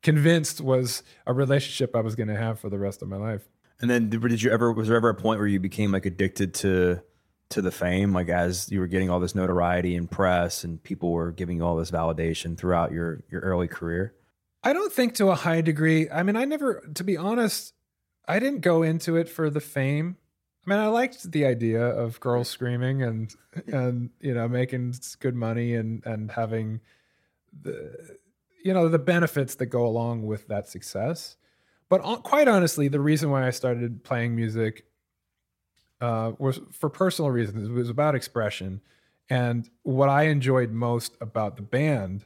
[0.04, 3.50] convinced was a relationship I was going to have for the rest of my life.
[3.82, 6.54] And then did you ever was there ever a point where you became like addicted
[6.56, 7.02] to
[7.50, 11.12] to the fame like as you were getting all this notoriety and press and people
[11.12, 14.14] were giving you all this validation throughout your your early career?
[14.64, 16.10] I don't think to a high degree.
[16.10, 17.74] I mean, I never to be honest,
[18.28, 20.18] I didn't go into it for the fame.
[20.66, 23.34] I mean, I liked the idea of girls screaming and
[23.68, 26.80] and you know making good money and and having
[27.62, 28.18] the
[28.64, 31.36] you know the benefits that go along with that success.
[31.90, 34.86] But quite honestly, the reason why I started playing music
[36.02, 37.70] uh, was for personal reasons.
[37.70, 38.82] It was about expression,
[39.30, 42.26] and what I enjoyed most about the band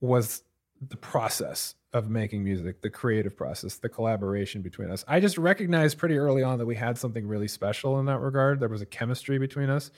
[0.00, 0.42] was
[0.80, 5.04] the process of making music, the creative process, the collaboration between us.
[5.08, 8.60] I just recognized pretty early on that we had something really special in that regard.
[8.60, 9.90] There was a chemistry between us.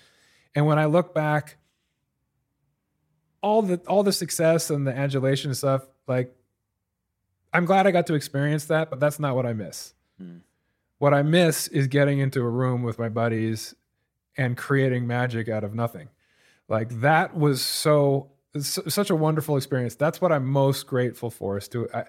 [0.55, 1.59] And when I look back,
[3.43, 6.35] all the all the success and the adulation and stuff, like
[7.53, 9.95] I'm glad I got to experience that, but that's not what I miss.
[10.19, 10.39] Hmm.
[10.99, 13.75] What I miss is getting into a room with my buddies
[14.37, 16.09] and creating magic out of nothing.
[16.69, 19.95] Like that was so such a wonderful experience.
[19.95, 21.59] That's what I'm most grateful for.
[21.59, 22.05] Is to, I,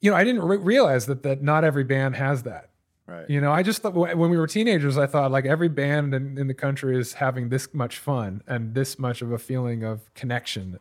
[0.00, 2.70] you know, I didn't re- realize that that not every band has that.
[3.06, 3.28] Right.
[3.28, 6.38] You know, I just thought when we were teenagers, I thought like every band in,
[6.38, 10.14] in the country is having this much fun and this much of a feeling of
[10.14, 10.78] connection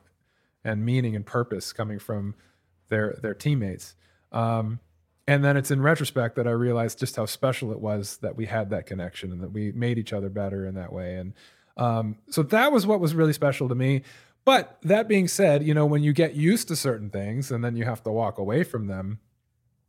[0.64, 2.36] and meaning and purpose coming from
[2.90, 3.96] their their teammates.
[4.32, 4.80] Um,
[5.28, 8.46] and then it's in retrospect that I realized just how special it was that we
[8.46, 11.16] had that connection and that we made each other better in that way.
[11.16, 11.34] And
[11.78, 14.04] um, so that was what was really special to me.
[14.50, 17.76] But that being said, you know, when you get used to certain things and then
[17.76, 19.20] you have to walk away from them,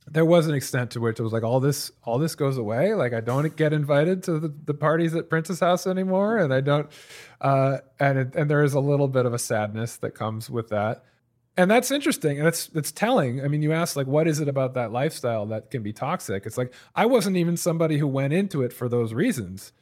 [0.06, 2.92] there was an extent to which it was like all this all this goes away.
[2.92, 6.60] Like I don't get invited to the, the parties at Prince's house anymore, and I
[6.60, 6.90] don't,
[7.40, 10.68] uh, and it, and there is a little bit of a sadness that comes with
[10.68, 11.06] that,
[11.56, 13.42] and that's interesting and it's it's telling.
[13.42, 16.44] I mean, you asked like, what is it about that lifestyle that can be toxic?
[16.44, 19.72] It's like I wasn't even somebody who went into it for those reasons.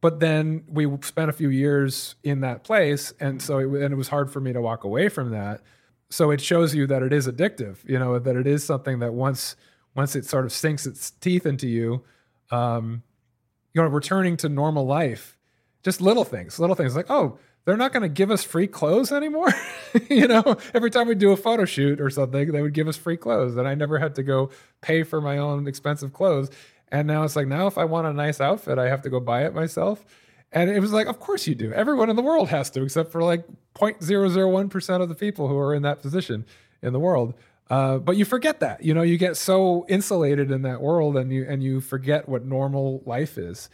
[0.00, 3.96] But then we spent a few years in that place, and so it, and it
[3.96, 5.62] was hard for me to walk away from that.
[6.10, 9.14] So it shows you that it is addictive, you know, that it is something that
[9.14, 9.56] once
[9.94, 12.04] once it sort of sinks its teeth into you,
[12.50, 13.02] um,
[13.72, 15.38] you know, returning to normal life,
[15.82, 19.10] just little things, little things like, oh, they're not going to give us free clothes
[19.10, 19.52] anymore.
[20.08, 22.96] you know, every time we do a photo shoot or something, they would give us
[22.96, 24.50] free clothes, and I never had to go
[24.82, 26.50] pay for my own expensive clothes.
[26.92, 29.20] And now it's like, now if I want a nice outfit, I have to go
[29.20, 30.04] buy it myself.
[30.52, 31.72] And it was like, of course you do.
[31.72, 33.44] Everyone in the world has to, except for like
[33.74, 36.46] 0.001% of the people who are in that position
[36.82, 37.34] in the world.
[37.68, 41.32] Uh, but you forget that, you know, you get so insulated in that world and
[41.32, 43.68] you, and you forget what normal life is.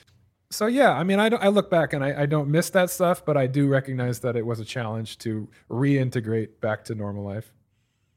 [0.51, 3.25] So yeah, I mean, I, I look back and I, I don't miss that stuff,
[3.25, 7.53] but I do recognize that it was a challenge to reintegrate back to normal life.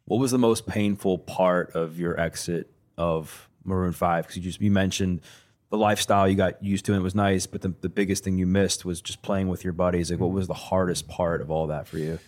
[0.05, 4.25] What was the most painful part of your exit of Maroon Five?
[4.25, 5.21] Because you just you mentioned
[5.69, 8.37] the lifestyle you got used to and it was nice, but the, the biggest thing
[8.37, 10.11] you missed was just playing with your buddies.
[10.11, 10.35] Like, what mm-hmm.
[10.35, 12.19] was the hardest part of all that for you?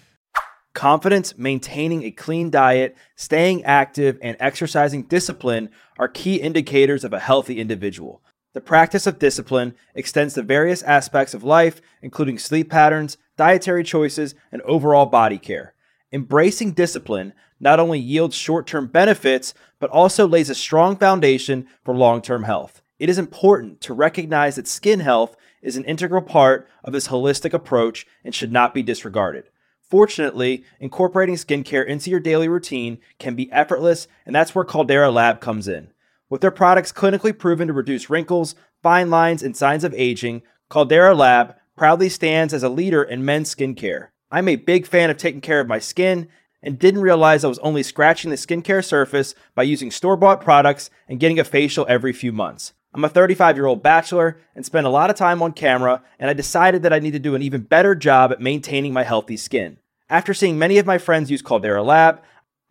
[0.73, 7.19] Confidence, maintaining a clean diet, staying active, and exercising discipline are key indicators of a
[7.19, 8.21] healthy individual.
[8.53, 14.35] The practice of discipline extends to various aspects of life, including sleep patterns, dietary choices,
[14.51, 15.73] and overall body care.
[16.11, 21.95] Embracing discipline not only yields short term benefits, but also lays a strong foundation for
[21.95, 22.81] long term health.
[22.99, 27.53] It is important to recognize that skin health is an integral part of this holistic
[27.53, 29.49] approach and should not be disregarded.
[29.89, 35.39] Fortunately, incorporating skincare into your daily routine can be effortless, and that's where Caldera Lab
[35.39, 35.91] comes in.
[36.29, 41.15] With their products clinically proven to reduce wrinkles, fine lines, and signs of aging, Caldera
[41.15, 44.09] Lab proudly stands as a leader in men's skincare.
[44.29, 46.27] I'm a big fan of taking care of my skin
[46.61, 50.89] and didn't realize I was only scratching the skincare surface by using store bought products
[51.07, 52.73] and getting a facial every few months.
[52.93, 56.29] I'm a 35 year old bachelor and spend a lot of time on camera, and
[56.29, 59.37] I decided that I need to do an even better job at maintaining my healthy
[59.37, 59.77] skin.
[60.09, 62.21] After seeing many of my friends use Caldera Lab,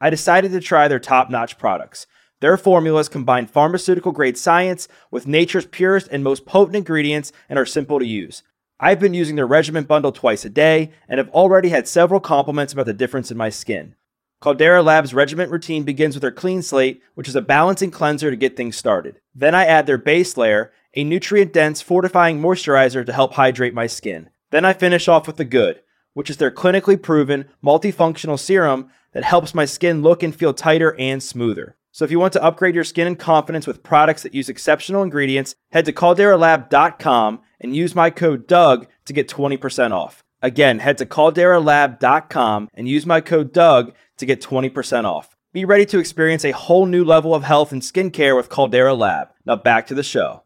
[0.00, 2.06] I decided to try their top notch products.
[2.40, 7.64] Their formulas combine pharmaceutical grade science with nature's purest and most potent ingredients and are
[7.64, 8.42] simple to use.
[8.78, 12.74] I've been using their regimen bundle twice a day and have already had several compliments
[12.74, 13.94] about the difference in my skin.
[14.42, 18.36] Caldera Lab's regiment routine begins with their clean slate, which is a balancing cleanser to
[18.36, 19.18] get things started.
[19.34, 23.86] Then I add their base layer, a nutrient dense fortifying moisturizer to help hydrate my
[23.86, 24.28] skin.
[24.50, 25.80] Then I finish off with the good,
[26.12, 30.94] which is their clinically proven multifunctional serum that helps my skin look and feel tighter
[30.98, 31.76] and smoother.
[31.96, 35.02] So if you want to upgrade your skin and confidence with products that use exceptional
[35.02, 40.22] ingredients, head to calderalab.com and use my code DOUG to get 20% off.
[40.42, 45.38] Again, head to calderalab.com and use my code DOUG to get 20% off.
[45.54, 49.28] Be ready to experience a whole new level of health and skincare with Caldera Lab.
[49.46, 50.42] Now back to the show.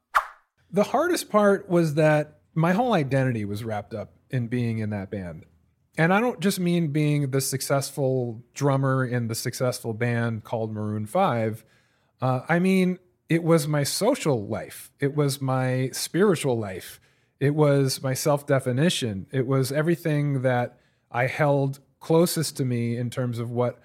[0.71, 5.11] The hardest part was that my whole identity was wrapped up in being in that
[5.11, 5.47] band.
[5.99, 11.07] And I don't just mean being the successful drummer in the successful band called Maroon
[11.07, 11.65] 5.
[12.21, 17.01] Uh, I mean, it was my social life, it was my spiritual life,
[17.39, 20.79] it was my self definition, it was everything that
[21.11, 23.81] I held closest to me in terms of what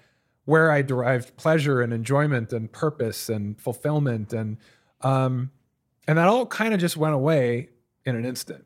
[0.46, 4.32] where I derived pleasure and enjoyment and purpose and fulfillment.
[4.32, 4.58] And
[5.00, 5.50] um,
[6.08, 7.68] and that all kind of just went away
[8.04, 8.65] in an instant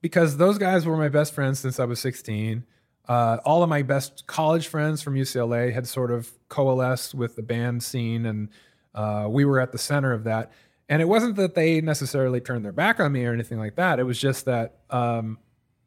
[0.00, 2.64] because those guys were my best friends since I was 16.
[3.08, 7.42] Uh, all of my best college friends from UCLA had sort of coalesced with the
[7.42, 8.48] band scene, and
[8.94, 10.52] uh, we were at the center of that.
[10.88, 13.98] And it wasn't that they necessarily turned their back on me or anything like that.
[13.98, 15.38] It was just that um,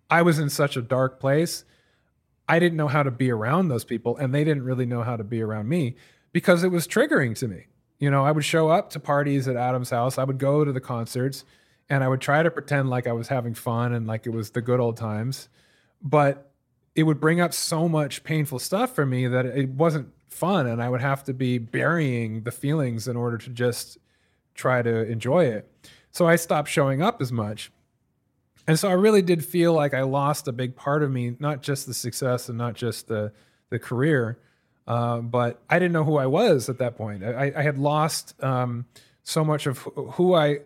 [0.09, 1.63] I was in such a dark place.
[2.47, 5.15] I didn't know how to be around those people, and they didn't really know how
[5.15, 5.95] to be around me
[6.31, 7.67] because it was triggering to me.
[7.99, 10.71] You know, I would show up to parties at Adam's house, I would go to
[10.71, 11.43] the concerts,
[11.89, 14.51] and I would try to pretend like I was having fun and like it was
[14.51, 15.49] the good old times.
[16.01, 16.51] But
[16.95, 20.81] it would bring up so much painful stuff for me that it wasn't fun, and
[20.81, 23.97] I would have to be burying the feelings in order to just
[24.53, 25.69] try to enjoy it.
[26.11, 27.71] So I stopped showing up as much.
[28.67, 31.63] And so I really did feel like I lost a big part of me, not
[31.63, 33.31] just the success and not just the
[33.69, 34.39] the career,
[34.87, 37.23] uh, but I didn't know who I was at that point.
[37.23, 38.85] I, I had lost um,
[39.23, 39.77] so much of
[40.13, 40.59] who I,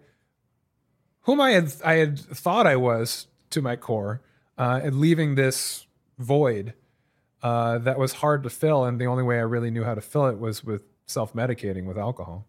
[1.24, 4.22] whom I had I had thought I was to my core,
[4.58, 5.86] uh, and leaving this
[6.18, 6.74] void
[7.42, 8.86] uh, that was hard to fill.
[8.86, 11.86] And the only way I really knew how to fill it was with self medicating
[11.86, 12.48] with alcohol.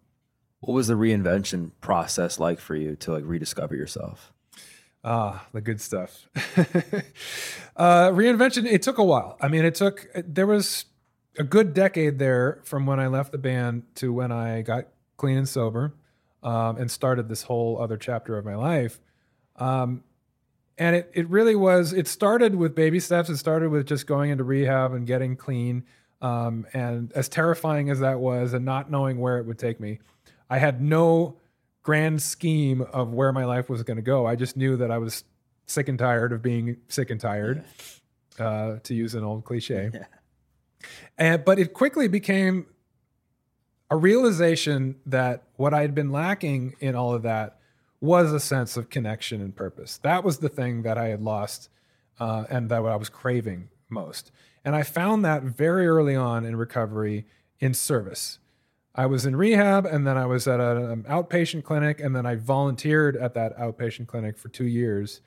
[0.60, 4.32] What was the reinvention process like for you to like rediscover yourself?
[5.02, 6.26] Ah, the good stuff.
[7.76, 8.64] uh, reinvention.
[8.64, 9.36] It took a while.
[9.40, 10.06] I mean, it took.
[10.14, 10.86] There was
[11.38, 14.86] a good decade there from when I left the band to when I got
[15.18, 15.92] clean and sober,
[16.44, 19.00] um, and started this whole other chapter of my life.
[19.56, 20.04] Um,
[20.76, 21.92] and it it really was.
[21.92, 23.28] It started with baby steps.
[23.28, 25.84] It started with just going into rehab and getting clean.
[26.20, 30.00] Um, and as terrifying as that was, and not knowing where it would take me,
[30.48, 31.36] I had no
[31.82, 34.26] grand scheme of where my life was going to go.
[34.26, 35.24] I just knew that I was
[35.66, 37.64] sick and tired of being sick and tired,
[38.38, 38.46] yeah.
[38.46, 39.90] uh, to use an old cliche.
[40.00, 40.04] Yeah.
[41.16, 42.66] And, but it quickly became
[43.90, 47.58] a realization that what I had been lacking in all of that
[48.00, 49.98] was a sense of connection and purpose.
[49.98, 51.68] That was the thing that I had lost
[52.20, 54.30] uh, and that I was craving most.
[54.64, 57.26] And I found that very early on in recovery
[57.60, 58.38] in service.
[58.94, 62.36] I was in rehab and then I was at an outpatient clinic and then I
[62.36, 65.20] volunteered at that outpatient clinic for two years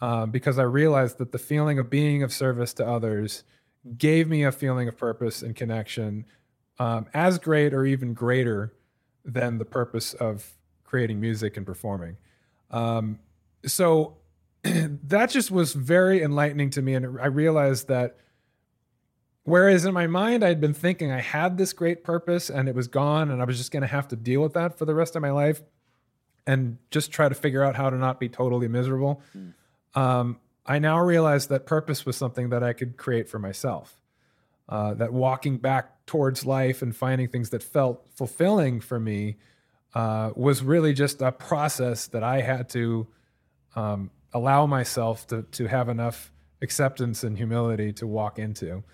[0.00, 3.44] um, because I realized that the feeling of being of service to others
[3.98, 6.24] gave me a feeling of purpose and connection
[6.80, 8.72] um, as great or even greater
[9.24, 12.16] than the purpose of creating music and performing.
[12.70, 13.20] Um,
[13.64, 14.16] so
[14.62, 16.94] that just was very enlightening to me.
[16.94, 18.16] And I realized that
[19.44, 22.88] Whereas in my mind, I'd been thinking I had this great purpose and it was
[22.88, 25.16] gone, and I was just going to have to deal with that for the rest
[25.16, 25.62] of my life
[26.46, 29.22] and just try to figure out how to not be totally miserable.
[29.36, 29.54] Mm.
[29.94, 33.99] Um, I now realize that purpose was something that I could create for myself.
[34.70, 39.36] Uh, that walking back towards life and finding things that felt fulfilling for me
[39.96, 43.08] uh, was really just a process that I had to
[43.74, 46.30] um, allow myself to, to have enough
[46.62, 48.84] acceptance and humility to walk into.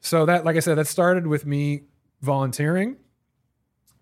[0.00, 1.84] So that, like I said, that started with me
[2.20, 2.96] volunteering.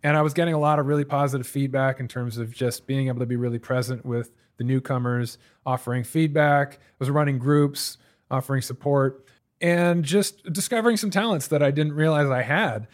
[0.02, 3.08] And I was getting a lot of really positive feedback in terms of just being
[3.08, 6.74] able to be really present with the newcomers, offering feedback.
[6.74, 7.98] I was running groups,
[8.30, 9.24] offering support,
[9.64, 12.86] and just discovering some talents that I didn't realize I had.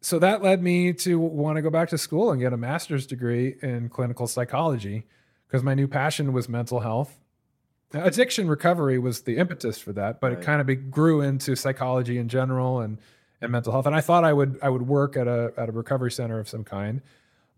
[0.00, 3.06] So that led me to want to go back to school and get a master's
[3.06, 5.04] degree in clinical psychology
[5.46, 7.18] because my new passion was mental health
[7.92, 10.38] addiction recovery was the impetus for that, but right.
[10.38, 12.98] it kind of be, grew into psychology in general and
[13.42, 13.84] and mental health.
[13.86, 16.48] And I thought I would I would work at a at a recovery center of
[16.48, 17.02] some kind.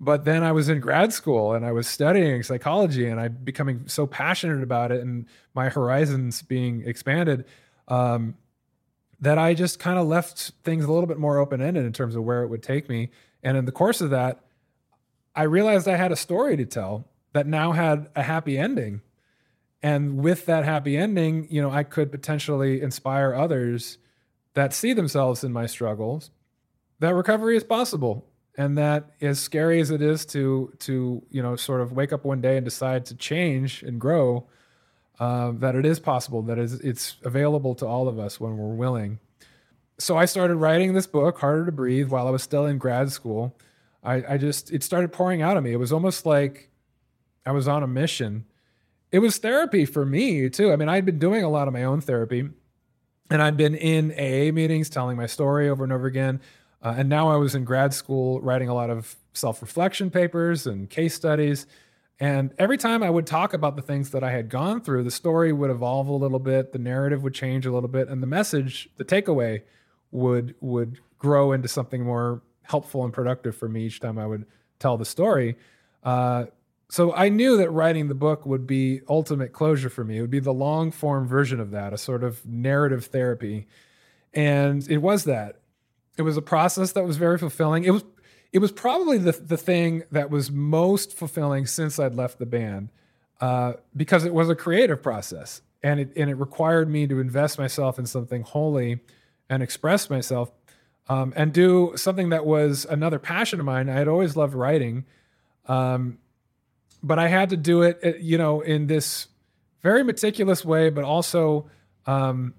[0.01, 3.89] But then I was in grad school and I was studying psychology and I becoming
[3.89, 7.45] so passionate about it and my horizons being expanded
[7.89, 8.37] um,
[9.21, 12.15] that I just kind of left things a little bit more open ended in terms
[12.15, 13.11] of where it would take me.
[13.43, 14.41] And in the course of that,
[15.35, 19.03] I realized I had a story to tell that now had a happy ending
[19.83, 23.99] and with that happy ending you know i could potentially inspire others
[24.55, 26.31] that see themselves in my struggles
[27.01, 28.27] that recovery is possible
[28.57, 32.25] and that as scary as it is to to you know sort of wake up
[32.25, 34.47] one day and decide to change and grow
[35.21, 38.75] uh, that it is possible that is it's available to all of us when we're
[38.75, 39.19] willing
[39.99, 43.11] so i started writing this book harder to breathe while i was still in grad
[43.11, 43.57] school
[44.03, 46.71] i, I just it started pouring out of me it was almost like
[47.45, 48.45] i was on a mission
[49.11, 50.73] it was therapy for me too.
[50.73, 52.49] I mean, I'd been doing a lot of my own therapy
[53.31, 56.41] and I'd been in AA meetings telling my story over and over again.
[56.83, 60.67] Uh, and now I was in grad school writing a lot of self reflection papers
[60.67, 61.67] and case studies.
[62.21, 65.11] And every time I would talk about the things that I had gone through, the
[65.11, 68.27] story would evolve a little bit, the narrative would change a little bit, and the
[68.27, 69.63] message, the takeaway,
[70.11, 74.47] would would grow into something more helpful and productive for me each time I would
[74.79, 75.57] tell the story.
[76.03, 76.47] Uh,
[76.91, 80.19] so I knew that writing the book would be ultimate closure for me.
[80.19, 83.67] It would be the long form version of that, a sort of narrative therapy.
[84.33, 85.61] And it was that.
[86.17, 87.85] It was a process that was very fulfilling.
[87.85, 88.05] It was
[88.53, 92.91] it was probably the the thing that was most fulfilling since I'd left the band.
[93.41, 97.57] Uh, because it was a creative process and it and it required me to invest
[97.59, 98.99] myself in something wholly
[99.49, 100.51] and express myself
[101.09, 103.89] um, and do something that was another passion of mine.
[103.89, 105.05] I had always loved writing.
[105.67, 106.19] Um,
[107.03, 109.29] but I had to do it, uh, you know, in this
[109.83, 111.71] very meticulous way, but also
[112.07, 112.55] um,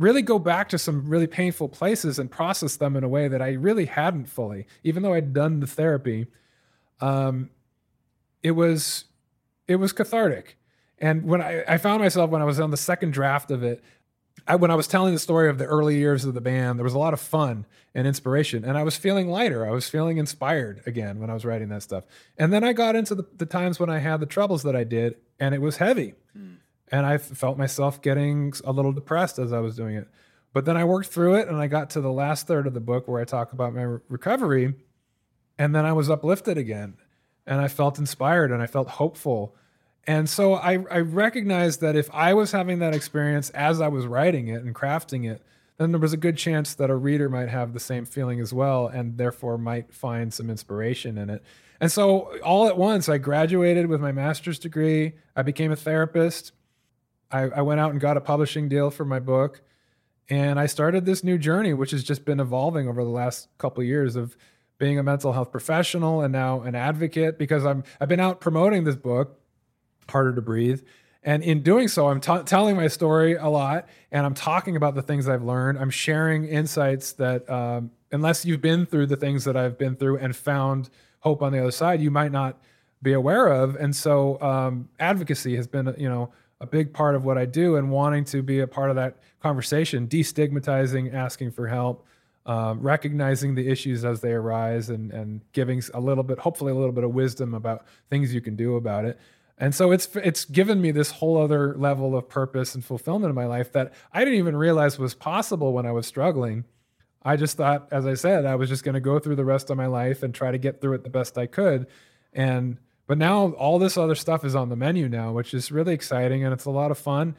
[0.00, 3.42] really go back to some really painful places and process them in a way that
[3.42, 6.26] I really hadn't fully, even though I'd done the therapy.
[7.00, 7.50] Um,
[8.42, 9.04] it was
[9.68, 10.56] it was cathartic,
[10.98, 13.84] and when I, I found myself when I was on the second draft of it,
[14.46, 16.84] I, when I was telling the story of the early years of the band, there
[16.84, 19.66] was a lot of fun and inspiration, and I was feeling lighter.
[19.66, 22.04] I was feeling inspired again when I was writing that stuff.
[22.38, 24.84] And then I got into the, the times when I had the troubles that I
[24.84, 26.56] did, and it was heavy, mm.
[26.90, 30.08] And I felt myself getting a little depressed as I was doing it.
[30.52, 32.80] But then I worked through it, and I got to the last third of the
[32.80, 34.74] book where I talk about my re- recovery,
[35.58, 36.94] and then I was uplifted again,
[37.46, 39.54] and I felt inspired, and I felt hopeful
[40.06, 44.06] and so I, I recognized that if I was having that experience as I was
[44.06, 45.42] writing it and crafting it,
[45.76, 48.52] then there was a good chance that a reader might have the same feeling as
[48.52, 51.42] well and therefore might find some inspiration in it.
[51.80, 55.14] And so all at once, I graduated with my master's degree.
[55.34, 56.52] I became a therapist.
[57.30, 59.62] I, I went out and got a publishing deal for my book.
[60.28, 63.80] And I started this new journey, which has just been evolving over the last couple
[63.80, 64.36] of years of
[64.78, 68.84] being a mental health professional and now an advocate because I'm I've been out promoting
[68.84, 69.38] this book
[70.08, 70.82] harder to breathe.
[71.22, 74.94] And in doing so, I'm t- telling my story a lot and I'm talking about
[74.94, 75.78] the things I've learned.
[75.78, 80.18] I'm sharing insights that, um, unless you've been through the things that I've been through
[80.18, 80.88] and found
[81.20, 82.58] hope on the other side, you might not
[83.02, 83.76] be aware of.
[83.76, 87.76] And so, um, advocacy has been, you know, a big part of what I do
[87.76, 92.06] and wanting to be a part of that conversation, destigmatizing, asking for help,
[92.46, 96.74] um, recognizing the issues as they arise and, and giving a little bit, hopefully a
[96.74, 99.18] little bit of wisdom about things you can do about it.
[99.56, 103.34] And so it's it's given me this whole other level of purpose and fulfillment in
[103.34, 106.64] my life that I didn't even realize was possible when I was struggling.
[107.22, 109.68] I just thought, as I said, I was just going to go through the rest
[109.68, 111.86] of my life and try to get through it the best I could.
[112.32, 112.78] And
[113.10, 116.44] but now all this other stuff is on the menu now, which is really exciting
[116.44, 117.34] and it's a lot of fun.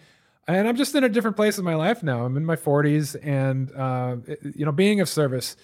[0.45, 2.26] And I'm just in a different place in my life now.
[2.26, 5.55] I'm in my 40s, and uh, it, you know, being of service,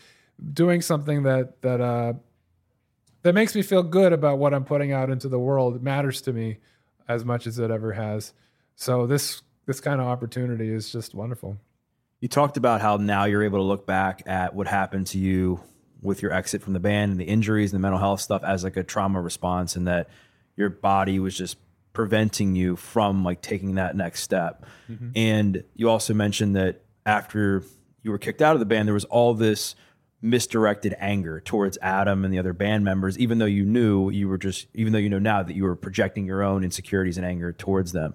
[0.53, 2.14] doing something that that uh,
[3.24, 5.84] that makes me feel good about what I'm putting out into the world.
[5.84, 6.60] Matters to me
[7.10, 8.32] as much as it ever has.
[8.78, 11.58] So this this kind of opportunity is just wonderful.
[12.22, 15.60] You talked about how now you're able to look back at what happened to you
[16.02, 18.64] with your exit from the band and the injuries and the mental health stuff as
[18.64, 20.10] like a trauma response and that
[20.56, 21.58] your body was just
[21.93, 24.66] preventing you from like taking that next step.
[24.89, 25.10] Mm-hmm.
[25.16, 27.64] And you also mentioned that after
[28.04, 29.76] you were kicked out of the band there was all this
[30.22, 34.38] misdirected anger towards Adam and the other band members, even though you knew you were
[34.38, 37.52] just, even though you know now that you were projecting your own insecurities and anger
[37.52, 38.14] towards them.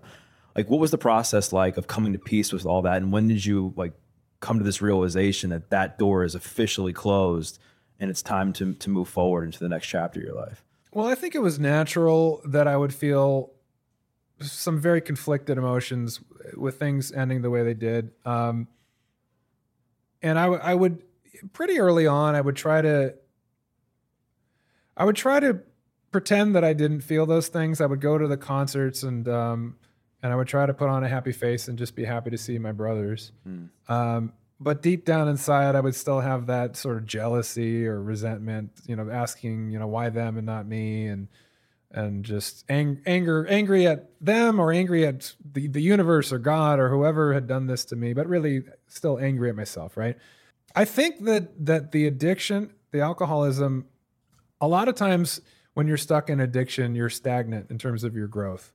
[0.57, 2.99] Like, what was the process like of coming to peace with all that?
[2.99, 3.93] And when did you like
[4.41, 7.59] come to this realization that that door is officially closed
[8.03, 10.65] and it's time to, to move forward into the next chapter of your life?
[10.93, 13.53] Well, I think it was natural that I would feel
[14.41, 16.21] some very conflicted emotions
[16.57, 18.11] with things ending the way they did.
[18.27, 18.67] Um,
[20.21, 21.05] and I, I would,
[21.53, 23.15] pretty early on, I would try to
[24.95, 25.61] I would try to
[26.11, 27.81] pretend that I didn't feel those things.
[27.81, 29.77] I would go to the concerts and um,
[30.25, 32.39] and I would try to put on a happy face and just be happy to
[32.39, 33.31] see my brothers.
[33.49, 33.69] Mm.
[33.89, 34.33] Um,
[34.63, 38.71] but deep down inside, I would still have that sort of jealousy or resentment.
[38.87, 41.29] You know, asking, you know, why them and not me, and
[41.91, 46.79] and just ang- anger, angry at them or angry at the, the universe or God
[46.79, 50.17] or whoever had done this to me, but really still angry at myself, right?
[50.75, 53.87] I think that that the addiction, the alcoholism,
[54.61, 55.41] a lot of times
[55.75, 58.73] when you're stuck in addiction, you're stagnant in terms of your growth.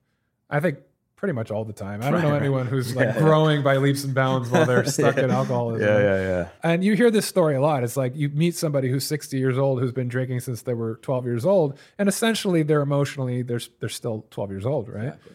[0.49, 0.79] I think
[1.18, 2.01] pretty much all the time.
[2.01, 3.20] I don't know anyone who's like yeah.
[3.20, 5.26] growing by leaps and bounds while they're stuck yeah.
[5.26, 5.86] in alcoholism.
[5.86, 6.49] Yeah, yeah, yeah.
[6.63, 7.84] And you hear this story a lot.
[7.84, 10.95] It's like you meet somebody who's 60 years old who's been drinking since they were
[11.01, 15.07] 12 years old, and essentially they're emotionally they're they're still 12 years old, right?
[15.07, 15.34] Exactly.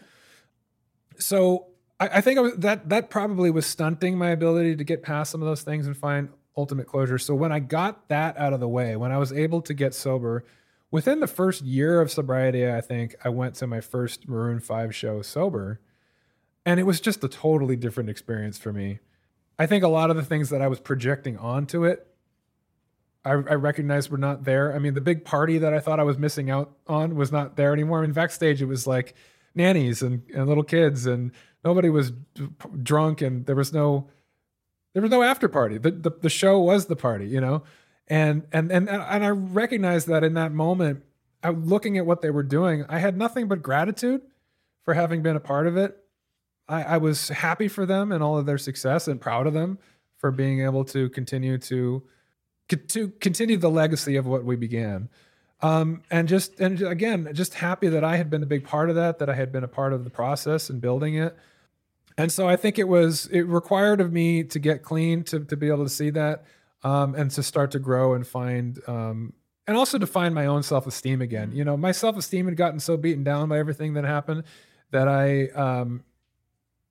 [1.19, 1.67] So
[1.99, 5.31] I, I think I was, that that probably was stunting my ability to get past
[5.31, 7.17] some of those things and find ultimate closure.
[7.17, 9.93] So when I got that out of the way, when I was able to get
[9.93, 10.45] sober,
[10.93, 14.95] within the first year of sobriety, I think I went to my first Maroon 5
[14.95, 15.81] show sober.
[16.67, 18.99] And it was just a totally different experience for me.
[19.57, 22.05] I think a lot of the things that I was projecting onto it,
[23.25, 24.75] I, I recognized were not there.
[24.75, 27.55] I mean, the big party that I thought I was missing out on was not
[27.55, 27.99] there anymore.
[27.99, 29.15] I mean, backstage it was like
[29.55, 31.31] nannies and, and little kids, and
[31.65, 32.11] nobody was
[32.83, 34.09] drunk, and there was no
[34.93, 35.77] there was no after party.
[35.77, 37.63] The, the the show was the party, you know,
[38.07, 41.03] and and and and I recognized that in that moment,
[41.41, 44.21] I, looking at what they were doing, I had nothing but gratitude
[44.83, 45.97] for having been a part of it.
[46.67, 49.77] I, I was happy for them and all of their success, and proud of them
[50.17, 52.03] for being able to continue to
[52.69, 55.09] to continue the legacy of what we began.
[55.61, 58.95] Um, and just and again, just happy that I had been a big part of
[58.95, 61.37] that, that I had been a part of the process and building it.
[62.17, 65.55] And so I think it was it required of me to get clean to to
[65.55, 66.43] be able to see that
[66.83, 69.33] um, and to start to grow and find um,
[69.67, 71.51] and also to find my own self esteem again.
[71.53, 74.43] You know, my self esteem had gotten so beaten down by everything that happened
[74.91, 76.03] that I um,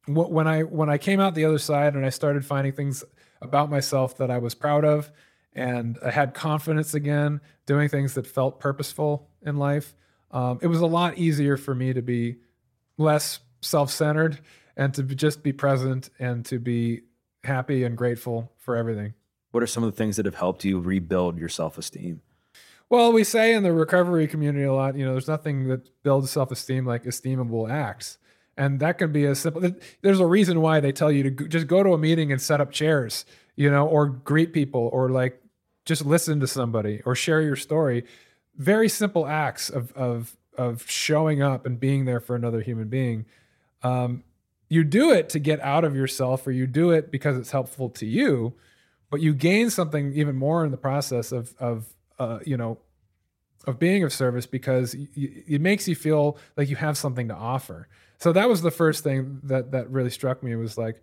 [0.07, 3.05] when I when I came out the other side and I started finding things
[3.41, 5.11] about myself that I was proud of
[5.55, 9.95] and I had confidence again, doing things that felt purposeful in life.
[10.31, 12.37] Um, it was a lot easier for me to be
[12.97, 14.41] less self-centered
[14.77, 17.03] and to just be present and to be
[17.45, 19.13] happy and grateful for everything.
[19.53, 22.21] What are some of the things that have helped you rebuild your self-esteem?
[22.91, 26.31] Well, we say in the recovery community a lot, you know, there's nothing that builds
[26.31, 28.19] self-esteem like esteemable acts.
[28.57, 29.73] And that can be as simple.
[30.03, 32.61] There's a reason why they tell you to just go to a meeting and set
[32.61, 33.25] up chairs,
[33.57, 35.41] you know, or greet people or like
[35.87, 38.05] just listen to somebody or share your story.
[38.57, 43.25] Very simple acts of of of showing up and being there for another human being.
[43.83, 44.23] Um,
[44.69, 47.89] you do it to get out of yourself, or you do it because it's helpful
[47.91, 48.55] to you,
[49.13, 51.87] but you gain something even more in the process of of
[52.19, 52.79] uh, you know
[53.67, 57.35] of being of service because y- it makes you feel like you have something to
[57.35, 57.87] offer.
[58.19, 61.03] So that was the first thing that that really struck me was like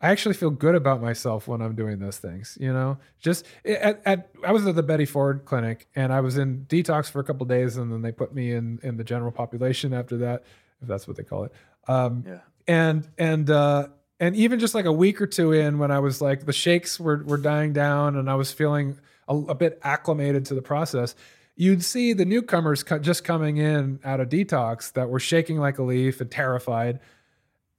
[0.00, 2.56] I actually feel good about myself when I'm doing those things.
[2.58, 6.38] You know, just at, at I was at the Betty Ford clinic and I was
[6.38, 9.32] in detox for a couple days, and then they put me in in the general
[9.32, 10.44] population after that,
[10.80, 11.52] if that's what they call it.
[11.86, 12.38] Um, yeah.
[12.66, 13.88] And and uh,
[14.20, 17.00] and even just like a week or two in, when I was like the shakes
[17.00, 21.16] were were dying down, and I was feeling a, a bit acclimated to the process.
[21.56, 25.82] You'd see the newcomers just coming in out of detox that were shaking like a
[25.82, 27.00] leaf and terrified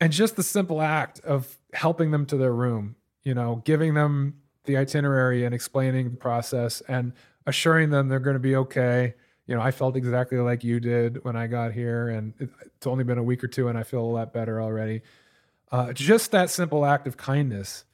[0.01, 4.41] and just the simple act of helping them to their room, you know, giving them
[4.65, 7.13] the itinerary and explaining the process and
[7.45, 9.13] assuring them they're going to be okay.
[9.45, 12.33] You know, I felt exactly like you did when I got here, and
[12.65, 15.01] it's only been a week or two, and I feel a lot better already.
[15.71, 17.85] Uh, just that simple act of kindness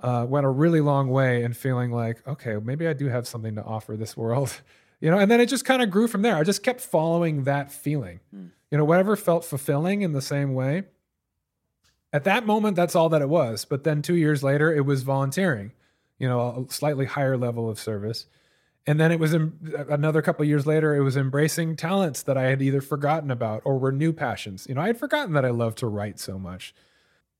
[0.00, 3.56] uh, went a really long way in feeling like, okay, maybe I do have something
[3.56, 4.60] to offer this world,
[5.00, 5.18] you know.
[5.18, 6.36] And then it just kind of grew from there.
[6.36, 8.50] I just kept following that feeling, mm.
[8.70, 10.84] you know, whatever felt fulfilling in the same way
[12.12, 13.64] at that moment, that's all that it was.
[13.64, 15.72] But then two years later, it was volunteering,
[16.18, 18.26] you know, a slightly higher level of service.
[18.86, 19.52] And then it was in,
[19.90, 23.78] another couple years later, it was embracing talents that I had either forgotten about or
[23.78, 24.66] were new passions.
[24.68, 26.74] You know, I had forgotten that I loved to write so much.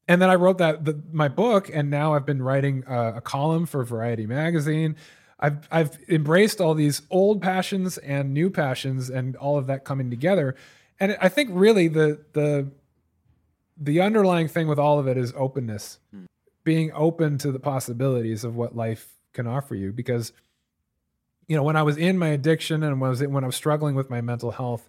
[0.08, 3.20] And then I wrote that the, my book, and now I've been writing a, a
[3.20, 4.96] column for Variety magazine.
[5.38, 10.08] I've I've embraced all these old passions and new passions, and all of that coming
[10.08, 10.56] together.
[10.98, 12.70] And I think really the the
[13.76, 16.24] the underlying thing with all of it is openness, hmm.
[16.64, 19.92] being open to the possibilities of what life can offer you.
[19.92, 20.32] Because,
[21.46, 24.08] you know, when I was in my addiction and was when I was struggling with
[24.08, 24.88] my mental health,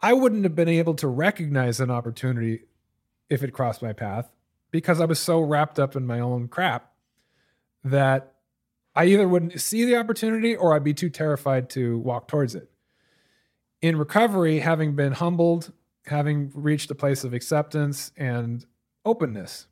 [0.00, 2.62] I wouldn't have been able to recognize an opportunity
[3.28, 4.32] if it crossed my path
[4.70, 6.92] because I was so wrapped up in my own crap
[7.84, 8.34] that
[8.94, 12.70] I either wouldn't see the opportunity or I'd be too terrified to walk towards it.
[13.80, 15.72] In recovery, having been humbled
[16.08, 18.64] having reached a place of acceptance and
[19.04, 19.66] openness,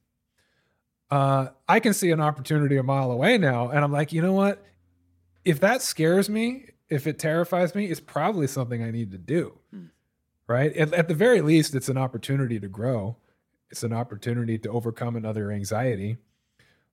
[1.11, 3.69] uh, I can see an opportunity a mile away now.
[3.69, 4.65] And I'm like, you know what?
[5.45, 9.59] If that scares me, if it terrifies me, it's probably something I need to do.
[9.71, 9.87] Hmm.
[10.49, 10.73] Right.
[10.77, 13.17] At, at the very least, it's an opportunity to grow,
[13.71, 16.17] it's an opportunity to overcome another anxiety.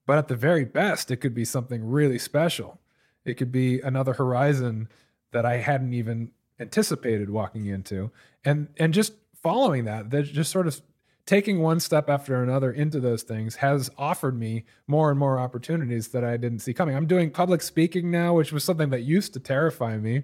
[0.05, 2.79] But at the very best, it could be something really special.
[3.25, 4.89] It could be another horizon
[5.31, 8.11] that I hadn't even anticipated walking into.
[8.43, 10.81] And and just following that, that just sort of
[11.25, 16.09] taking one step after another into those things has offered me more and more opportunities
[16.09, 16.95] that I didn't see coming.
[16.95, 20.23] I'm doing public speaking now, which was something that used to terrify me.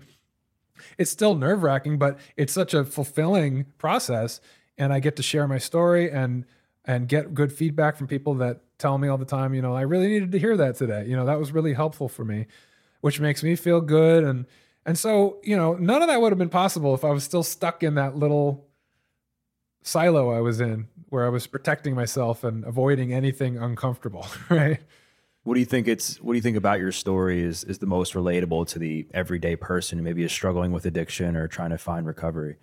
[0.98, 4.40] It's still nerve wracking, but it's such a fulfilling process.
[4.80, 6.46] And I get to share my story and
[6.86, 9.82] and get good feedback from people that tell me all the time, you know, I
[9.82, 11.06] really needed to hear that today.
[11.06, 12.48] You know, that was really helpful for me,
[13.02, 14.24] which makes me feel good.
[14.24, 14.46] And
[14.86, 17.44] and so, you know, none of that would have been possible if I was still
[17.44, 18.66] stuck in that little
[19.84, 24.80] silo I was in where I was protecting myself and avoiding anything uncomfortable, right?
[25.44, 27.86] What do you think it's what do you think about your story is is the
[27.86, 31.78] most relatable to the everyday person who maybe is struggling with addiction or trying to
[31.78, 32.58] find recovery?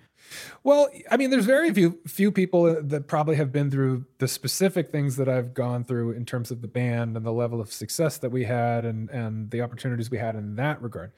[0.64, 4.91] Well, I mean, there's very few few people that probably have been through the specific
[4.91, 8.18] things that I've gone through in terms of the band and the level of success
[8.18, 11.12] that we had and and the opportunities we had in that regard.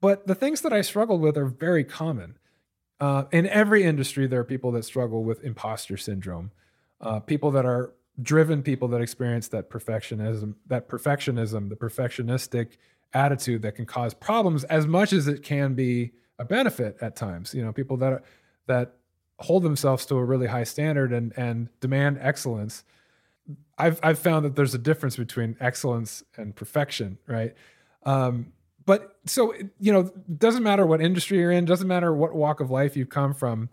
[0.00, 2.38] But the things that I struggled with are very common.
[3.00, 6.52] Uh, in every industry, there are people that struggle with imposter syndrome,
[7.00, 7.92] uh, people that are
[8.22, 12.76] driven people that experience that perfectionism, that perfectionism, the perfectionistic
[13.12, 17.54] attitude that can cause problems as much as it can be a benefit at times.
[17.54, 18.22] You know, people that are,
[18.66, 18.96] that
[19.40, 22.84] hold themselves to a really high standard and and demand excellence.
[23.78, 27.54] I've I've found that there's a difference between excellence and perfection, right?
[28.04, 28.52] Um,
[28.86, 32.70] but so you know, doesn't matter what industry you're in, doesn't matter what walk of
[32.70, 33.68] life you've come from.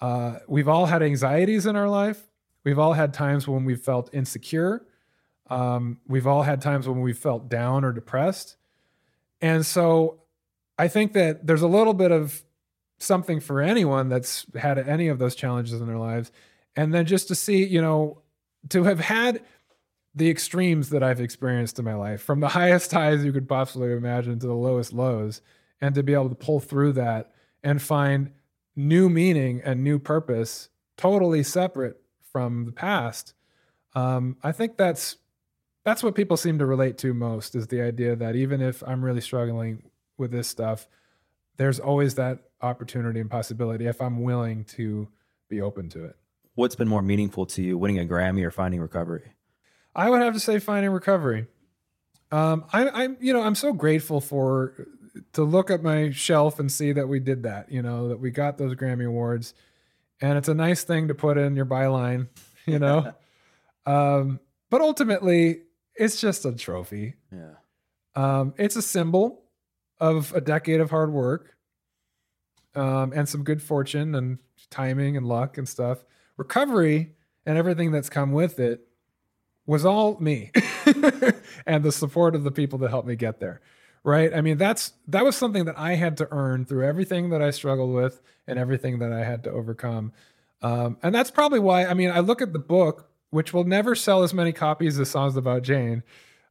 [0.00, 2.22] Uh, we've all had anxieties in our life.
[2.64, 4.84] We've all had times when we've felt insecure.
[5.50, 8.56] Um, we've all had times when we felt down or depressed.
[9.40, 10.22] And so
[10.78, 12.42] I think that there's a little bit of
[12.98, 16.30] something for anyone that's had any of those challenges in their lives.
[16.76, 18.22] And then just to see, you know,
[18.70, 19.42] to have had
[20.14, 23.92] the extremes that I've experienced in my life, from the highest highs you could possibly
[23.92, 25.40] imagine to the lowest lows,
[25.80, 27.32] and to be able to pull through that
[27.62, 28.32] and find
[28.74, 32.00] new meaning and new purpose totally separate
[32.32, 33.34] from the past.
[33.94, 35.16] Um, I think that's
[35.84, 39.02] that's what people seem to relate to most is the idea that even if I'm
[39.02, 39.84] really struggling
[40.18, 40.86] with this stuff,
[41.56, 45.08] there's always that opportunity and possibility if I'm willing to
[45.48, 46.16] be open to it.
[46.54, 49.32] What's been more meaningful to you, winning a Grammy or finding recovery?
[49.94, 51.46] I would have to say finding recovery.
[52.30, 54.86] Um, I, I'm, you know, I'm so grateful for
[55.32, 57.70] to look at my shelf and see that we did that.
[57.70, 59.54] You know, that we got those Grammy awards,
[60.20, 62.28] and it's a nice thing to put in your byline.
[62.66, 63.14] You know,
[63.86, 65.62] um, but ultimately,
[65.94, 67.14] it's just a trophy.
[67.32, 67.54] Yeah.
[68.14, 69.44] Um, it's a symbol
[69.98, 71.56] of a decade of hard work
[72.74, 74.38] um, and some good fortune and
[74.70, 76.04] timing and luck and stuff.
[76.36, 77.14] Recovery
[77.46, 78.86] and everything that's come with it
[79.66, 80.50] was all me
[81.66, 83.60] and the support of the people that helped me get there.
[84.04, 84.32] Right.
[84.32, 87.50] I mean, that's that was something that I had to earn through everything that I
[87.50, 90.12] struggled with and everything that I had to overcome.
[90.62, 93.94] Um, and that's probably why, I mean, I look at the book, which will never
[93.94, 96.02] sell as many copies as Songs About Jane.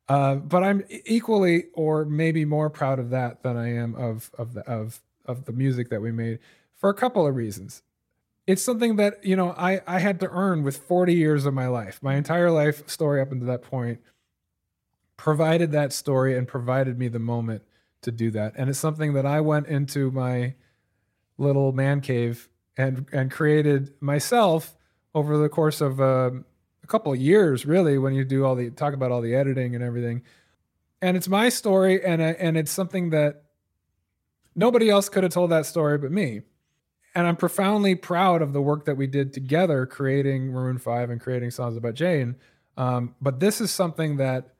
[0.09, 4.53] Uh, but I'm equally, or maybe more, proud of that than I am of of
[4.53, 6.39] the of of the music that we made
[6.75, 7.84] for a couple of reasons.
[8.45, 11.67] It's something that you know I I had to earn with 40 years of my
[11.67, 13.99] life, my entire life story up until that point,
[15.17, 17.63] provided that story and provided me the moment
[18.03, 18.53] to do that.
[18.55, 20.55] And it's something that I went into my
[21.38, 22.47] little man cave
[22.78, 24.78] and and created myself
[25.13, 26.45] over the course of um,
[26.84, 29.75] a couple of years, really, when you do all the talk about all the editing
[29.75, 30.21] and everything.
[31.01, 33.43] And it's my story, and and it's something that
[34.58, 36.41] nobody else could have told that story but me.
[37.16, 41.22] And I'm profoundly proud of the work that we did together, creating Maroon Five and
[41.22, 42.36] creating songs about Jane.
[42.76, 44.53] Um, but this is something that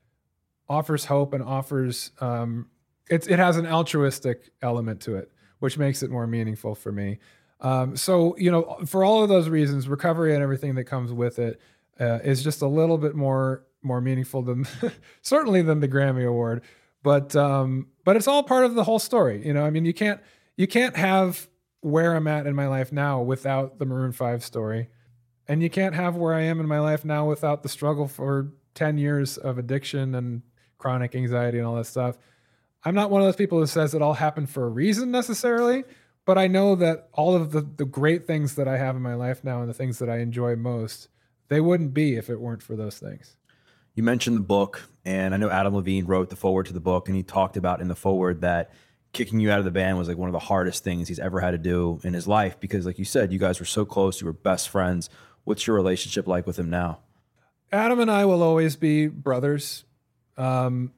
[0.70, 2.68] offers hope and offers um,
[3.10, 7.20] it has an altruistic element to it, which makes it more meaningful for me.
[7.62, 11.40] Um, so you know, for all of those reasons, recovery and everything that comes with
[11.40, 11.60] it,
[12.00, 14.68] uh, is just a little bit more more meaningful than
[15.22, 16.62] certainly than the Grammy Award.
[17.04, 19.46] But um, but it's all part of the whole story.
[19.46, 20.20] You know, I mean, you can't
[20.56, 21.48] you can't have
[21.82, 24.90] where I'm at in my life now without the Maroon Five story,
[25.48, 28.52] and you can't have where I am in my life now without the struggle for
[28.74, 30.42] ten years of addiction and
[30.78, 32.18] chronic anxiety and all that stuff.
[32.84, 35.84] I'm not one of those people who says it all happened for a reason necessarily,
[36.26, 39.16] but I know that all of the the great things that I have in my
[39.16, 41.10] life now and the things that I enjoy most
[41.50, 43.38] they wouldn't be if it weren't for those things.
[43.96, 47.08] You mentioned the book, and I know Adam Levine wrote the foreword to the book,
[47.08, 48.72] and he talked about in the foreword that
[49.14, 51.40] kicking you out of the band was like one of the hardest things he's ever
[51.40, 54.20] had to do in his life because, like you said, you guys were so close,
[54.20, 55.10] you were best friends.
[55.46, 57.00] What's your relationship like with him now?
[57.72, 59.86] Adam and I will always be brothers.
[60.36, 60.92] Um,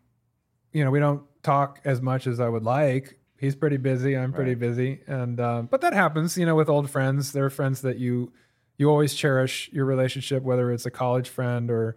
[0.74, 3.20] you know, we don't talk as much as I would like.
[3.38, 4.18] He's pretty busy.
[4.18, 4.60] I'm pretty right.
[4.60, 6.36] busy, and um, but that happens.
[6.36, 8.34] You know, with old friends, there are friends that you
[8.80, 11.96] you always cherish your relationship, whether it's a college friend or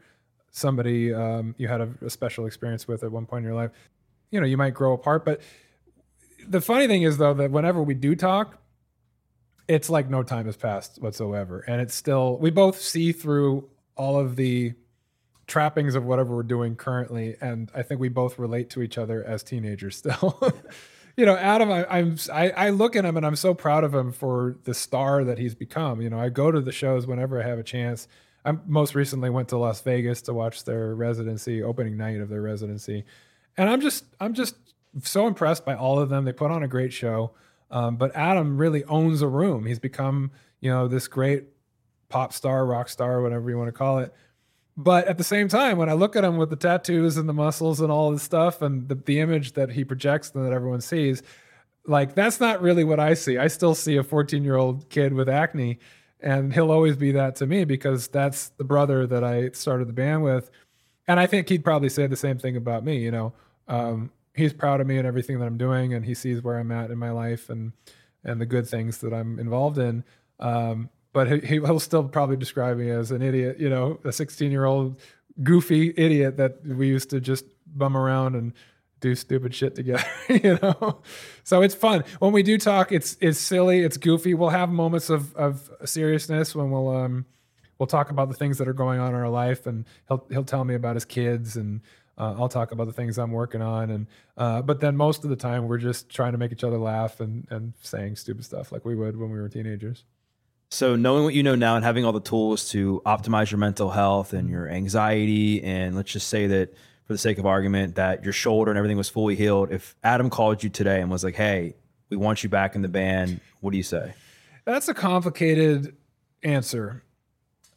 [0.53, 3.71] somebody um, you had a, a, special experience with at one point in your life.
[4.31, 5.41] You know, you might grow apart, but
[6.47, 8.59] the funny thing is though that whenever we do talk,
[9.67, 14.21] it's like no time has passed whatsoever, and it's still we both see through all
[14.21, 14.75] of the
[15.47, 19.25] trappings of whatever we're doing currently, and I think we both relate to each other
[19.25, 20.39] as teenagers still.
[21.17, 23.95] you know, Adam, I, am I, I, look at him and I'm so proud of
[23.95, 26.01] him for the star that he's become.
[26.01, 28.09] You know, I go to the shows whenever I have a chance.
[28.45, 32.43] I most recently went to Las Vegas to watch their residency, opening night of their
[32.43, 33.05] residency,
[33.57, 34.57] and I'm just I'm just
[35.03, 36.24] so impressed by all of them.
[36.24, 37.32] They put on a great show.
[37.72, 39.64] Um, but Adam really owns a room.
[39.64, 40.30] He's become,
[40.61, 41.45] you know, this great
[42.11, 44.14] pop star, rock star, whatever you want to call it.
[44.76, 47.32] But at the same time, when I look at him with the tattoos and the
[47.32, 50.82] muscles and all this stuff and the, the image that he projects and that everyone
[50.82, 51.22] sees,
[51.86, 53.38] like that's not really what I see.
[53.38, 55.78] I still see a 14 year old kid with acne,
[56.23, 59.93] and he'll always be that to me because that's the brother that I started the
[59.93, 60.51] band with.
[61.09, 62.99] And I think he'd probably say the same thing about me.
[62.99, 63.33] You know,
[63.68, 66.70] um, he's proud of me and everything that I'm doing, and he sees where I'm
[66.70, 67.73] at in my life and
[68.25, 70.05] and the good things that I'm involved in.
[70.39, 74.51] Um, but he, he'll still probably describe me as an idiot, you know, a 16
[74.51, 75.01] year old
[75.43, 78.53] goofy idiot that we used to just bum around and
[79.03, 81.03] do stupid shit together, you know.
[81.45, 82.93] So it's fun when we do talk.
[82.93, 84.33] It's it's silly, it's goofy.
[84.33, 87.27] We'll have moments of of seriousness when we'll um
[87.79, 90.45] we'll talk about the things that are going on in our life, and he'll he'll
[90.45, 91.83] tell me about his kids and
[92.19, 95.31] uh, I'll talk about the things I'm working on, and uh, but then most of
[95.31, 98.71] the time we're just trying to make each other laugh and and saying stupid stuff
[98.71, 100.05] like we would when we were teenagers.
[100.71, 103.91] So knowing what you know now and having all the tools to optimize your mental
[103.91, 106.75] health and your anxiety, and let's just say that
[107.13, 109.71] for the sake of argument that your shoulder and everything was fully healed.
[109.71, 111.75] If Adam called you today and was like, "Hey,
[112.09, 114.15] we want you back in the band," what do you say?
[114.65, 115.95] That's a complicated
[116.43, 117.03] answer,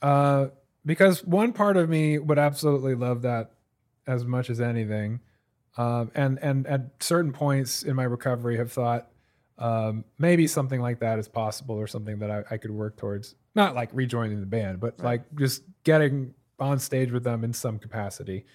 [0.02, 0.48] uh,
[0.86, 3.52] because one part of me would absolutely love that
[4.08, 5.20] as much as anything.
[5.78, 9.10] Um, and and at certain points in my recovery, have thought
[9.58, 13.36] um, maybe something like that is possible, or something that I, I could work towards.
[13.54, 15.06] Not like rejoining the band, but right.
[15.06, 18.46] like just getting on stage with them in some capacity.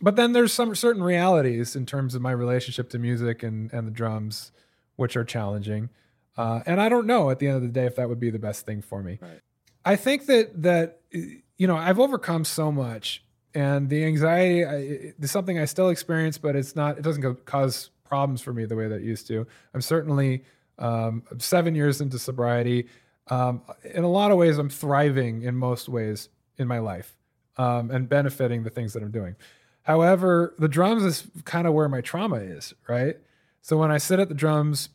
[0.00, 3.86] But then there's some certain realities in terms of my relationship to music and and
[3.86, 4.52] the drums,
[4.96, 5.90] which are challenging.
[6.36, 8.30] Uh, and I don't know at the end of the day if that would be
[8.30, 9.18] the best thing for me.
[9.20, 9.40] Right.
[9.84, 13.24] I think that that you know I've overcome so much
[13.54, 16.98] and the anxiety is something I still experience, but it's not.
[16.98, 19.46] It doesn't cause problems for me the way that it used to.
[19.72, 20.44] I'm certainly
[20.78, 22.88] um, seven years into sobriety.
[23.28, 23.62] Um,
[23.94, 26.28] in a lot of ways, I'm thriving in most ways
[26.58, 27.16] in my life
[27.56, 29.36] um, and benefiting the things that I'm doing.
[29.84, 33.16] However, the drums is kind of where my trauma is, right?
[33.62, 34.90] So when I sit at the drums,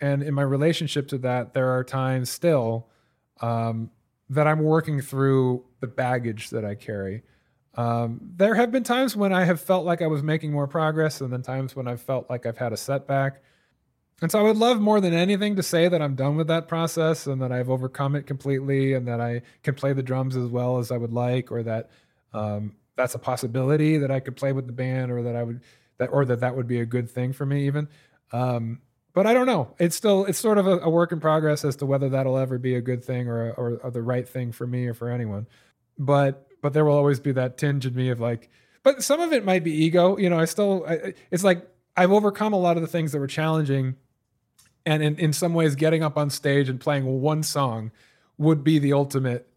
[0.00, 2.88] and in my relationship to that, there are times still
[3.40, 3.90] um,
[4.28, 7.22] that I'm working through the baggage that I carry
[7.74, 11.20] um, there have been times when I have felt like I was making more progress,
[11.20, 13.42] and then times when I've felt like I've had a setback.
[14.20, 16.68] And so I would love more than anything to say that I'm done with that
[16.68, 20.46] process and that I've overcome it completely and that I can play the drums as
[20.46, 21.90] well as I would like, or that
[22.32, 25.60] um, that's a possibility that I could play with the band, or that I would
[25.98, 27.88] that or that that would be a good thing for me even.
[28.32, 28.80] Um,
[29.14, 29.74] but I don't know.
[29.78, 32.58] It's still it's sort of a, a, work in progress as to whether that'll ever
[32.58, 35.46] be a good thing or, or, or the right thing for me or for anyone.
[35.98, 38.48] But but there will always be that tinge in me of like,
[38.82, 40.16] but some of it might be ego.
[40.16, 43.18] You know, I still, I, it's like I've overcome a lot of the things that
[43.18, 43.96] were challenging.
[44.86, 47.92] And in, in some ways, getting up on stage and playing one song
[48.38, 49.48] would be the ultimate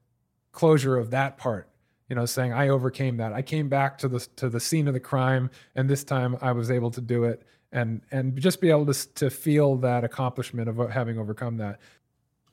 [0.51, 1.69] closure of that part.
[2.09, 3.33] You know, saying I overcame that.
[3.33, 6.51] I came back to the to the scene of the crime, and this time I
[6.51, 10.69] was able to do it, and and just be able to to feel that accomplishment
[10.69, 11.79] of having overcome that.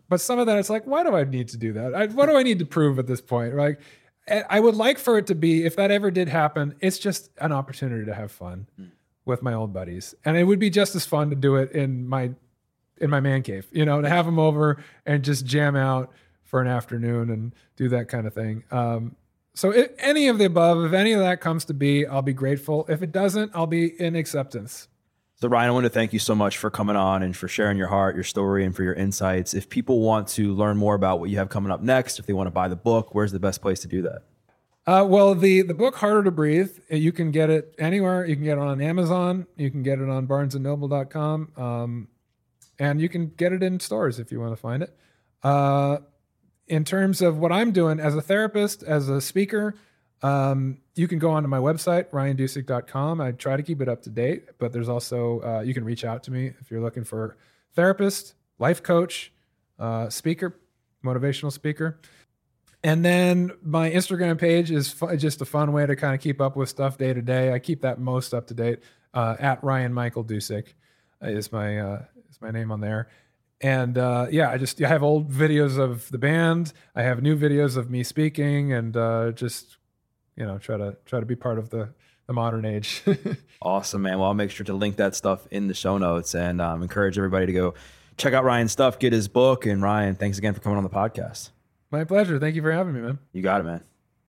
[0.09, 1.95] But some of that, it's like, why do I need to do that?
[1.95, 3.55] I, what do I need to prove at this point?
[3.55, 3.81] Like,
[4.29, 7.51] I would like for it to be, if that ever did happen, it's just an
[7.51, 8.91] opportunity to have fun mm.
[9.25, 12.07] with my old buddies, and it would be just as fun to do it in
[12.07, 12.31] my
[12.99, 13.67] in my man cave.
[13.73, 16.13] You know, to have them over and just jam out
[16.45, 18.65] for an afternoon and do that kind of thing.
[18.71, 19.17] Um,
[19.55, 22.33] so, if any of the above, if any of that comes to be, I'll be
[22.33, 22.87] grateful.
[22.89, 24.89] If it doesn't, I'll be in acceptance.
[25.37, 27.77] So, Ryan, I want to thank you so much for coming on and for sharing
[27.77, 29.55] your heart, your story, and for your insights.
[29.55, 32.33] If people want to learn more about what you have coming up next, if they
[32.33, 34.23] want to buy the book, where's the best place to do that?
[34.87, 38.25] Uh, well, the the book Harder to Breathe, uh, you can get it anywhere.
[38.25, 39.47] You can get it on Amazon.
[39.57, 42.09] You can get it on BarnesandNoble.com, um,
[42.79, 44.97] and you can get it in stores if you want to find it.
[45.43, 45.99] Uh,
[46.73, 49.75] in terms of what I'm doing as a therapist, as a speaker,
[50.23, 53.21] um, you can go onto my website, ryandusick.com.
[53.21, 56.03] I try to keep it up to date, but there's also, uh, you can reach
[56.03, 57.37] out to me if you're looking for
[57.75, 59.35] therapist, life coach,
[59.79, 60.59] uh, speaker,
[61.05, 62.01] motivational speaker.
[62.83, 66.41] And then my Instagram page is fu- just a fun way to kind of keep
[66.41, 67.53] up with stuff day to day.
[67.53, 68.79] I keep that most up to date.
[69.13, 70.69] Uh, at Ryan Michael Dusick
[71.21, 73.09] is my uh, is my name on there.
[73.63, 76.73] And uh, yeah, I just I have old videos of the band.
[76.97, 79.77] I have new videos of me speaking, and uh, just
[80.37, 81.91] you know try to try to be part of the
[82.27, 83.03] the modern age.
[83.63, 84.19] awesome, man.
[84.19, 87.17] Well, I'll make sure to link that stuff in the show notes and um, encourage
[87.17, 87.75] everybody to go
[88.17, 89.67] check out Ryan's stuff, get his book.
[89.67, 91.51] And Ryan, thanks again for coming on the podcast.
[91.91, 92.39] My pleasure.
[92.39, 93.19] Thank you for having me, man.
[93.33, 93.83] You got it, man.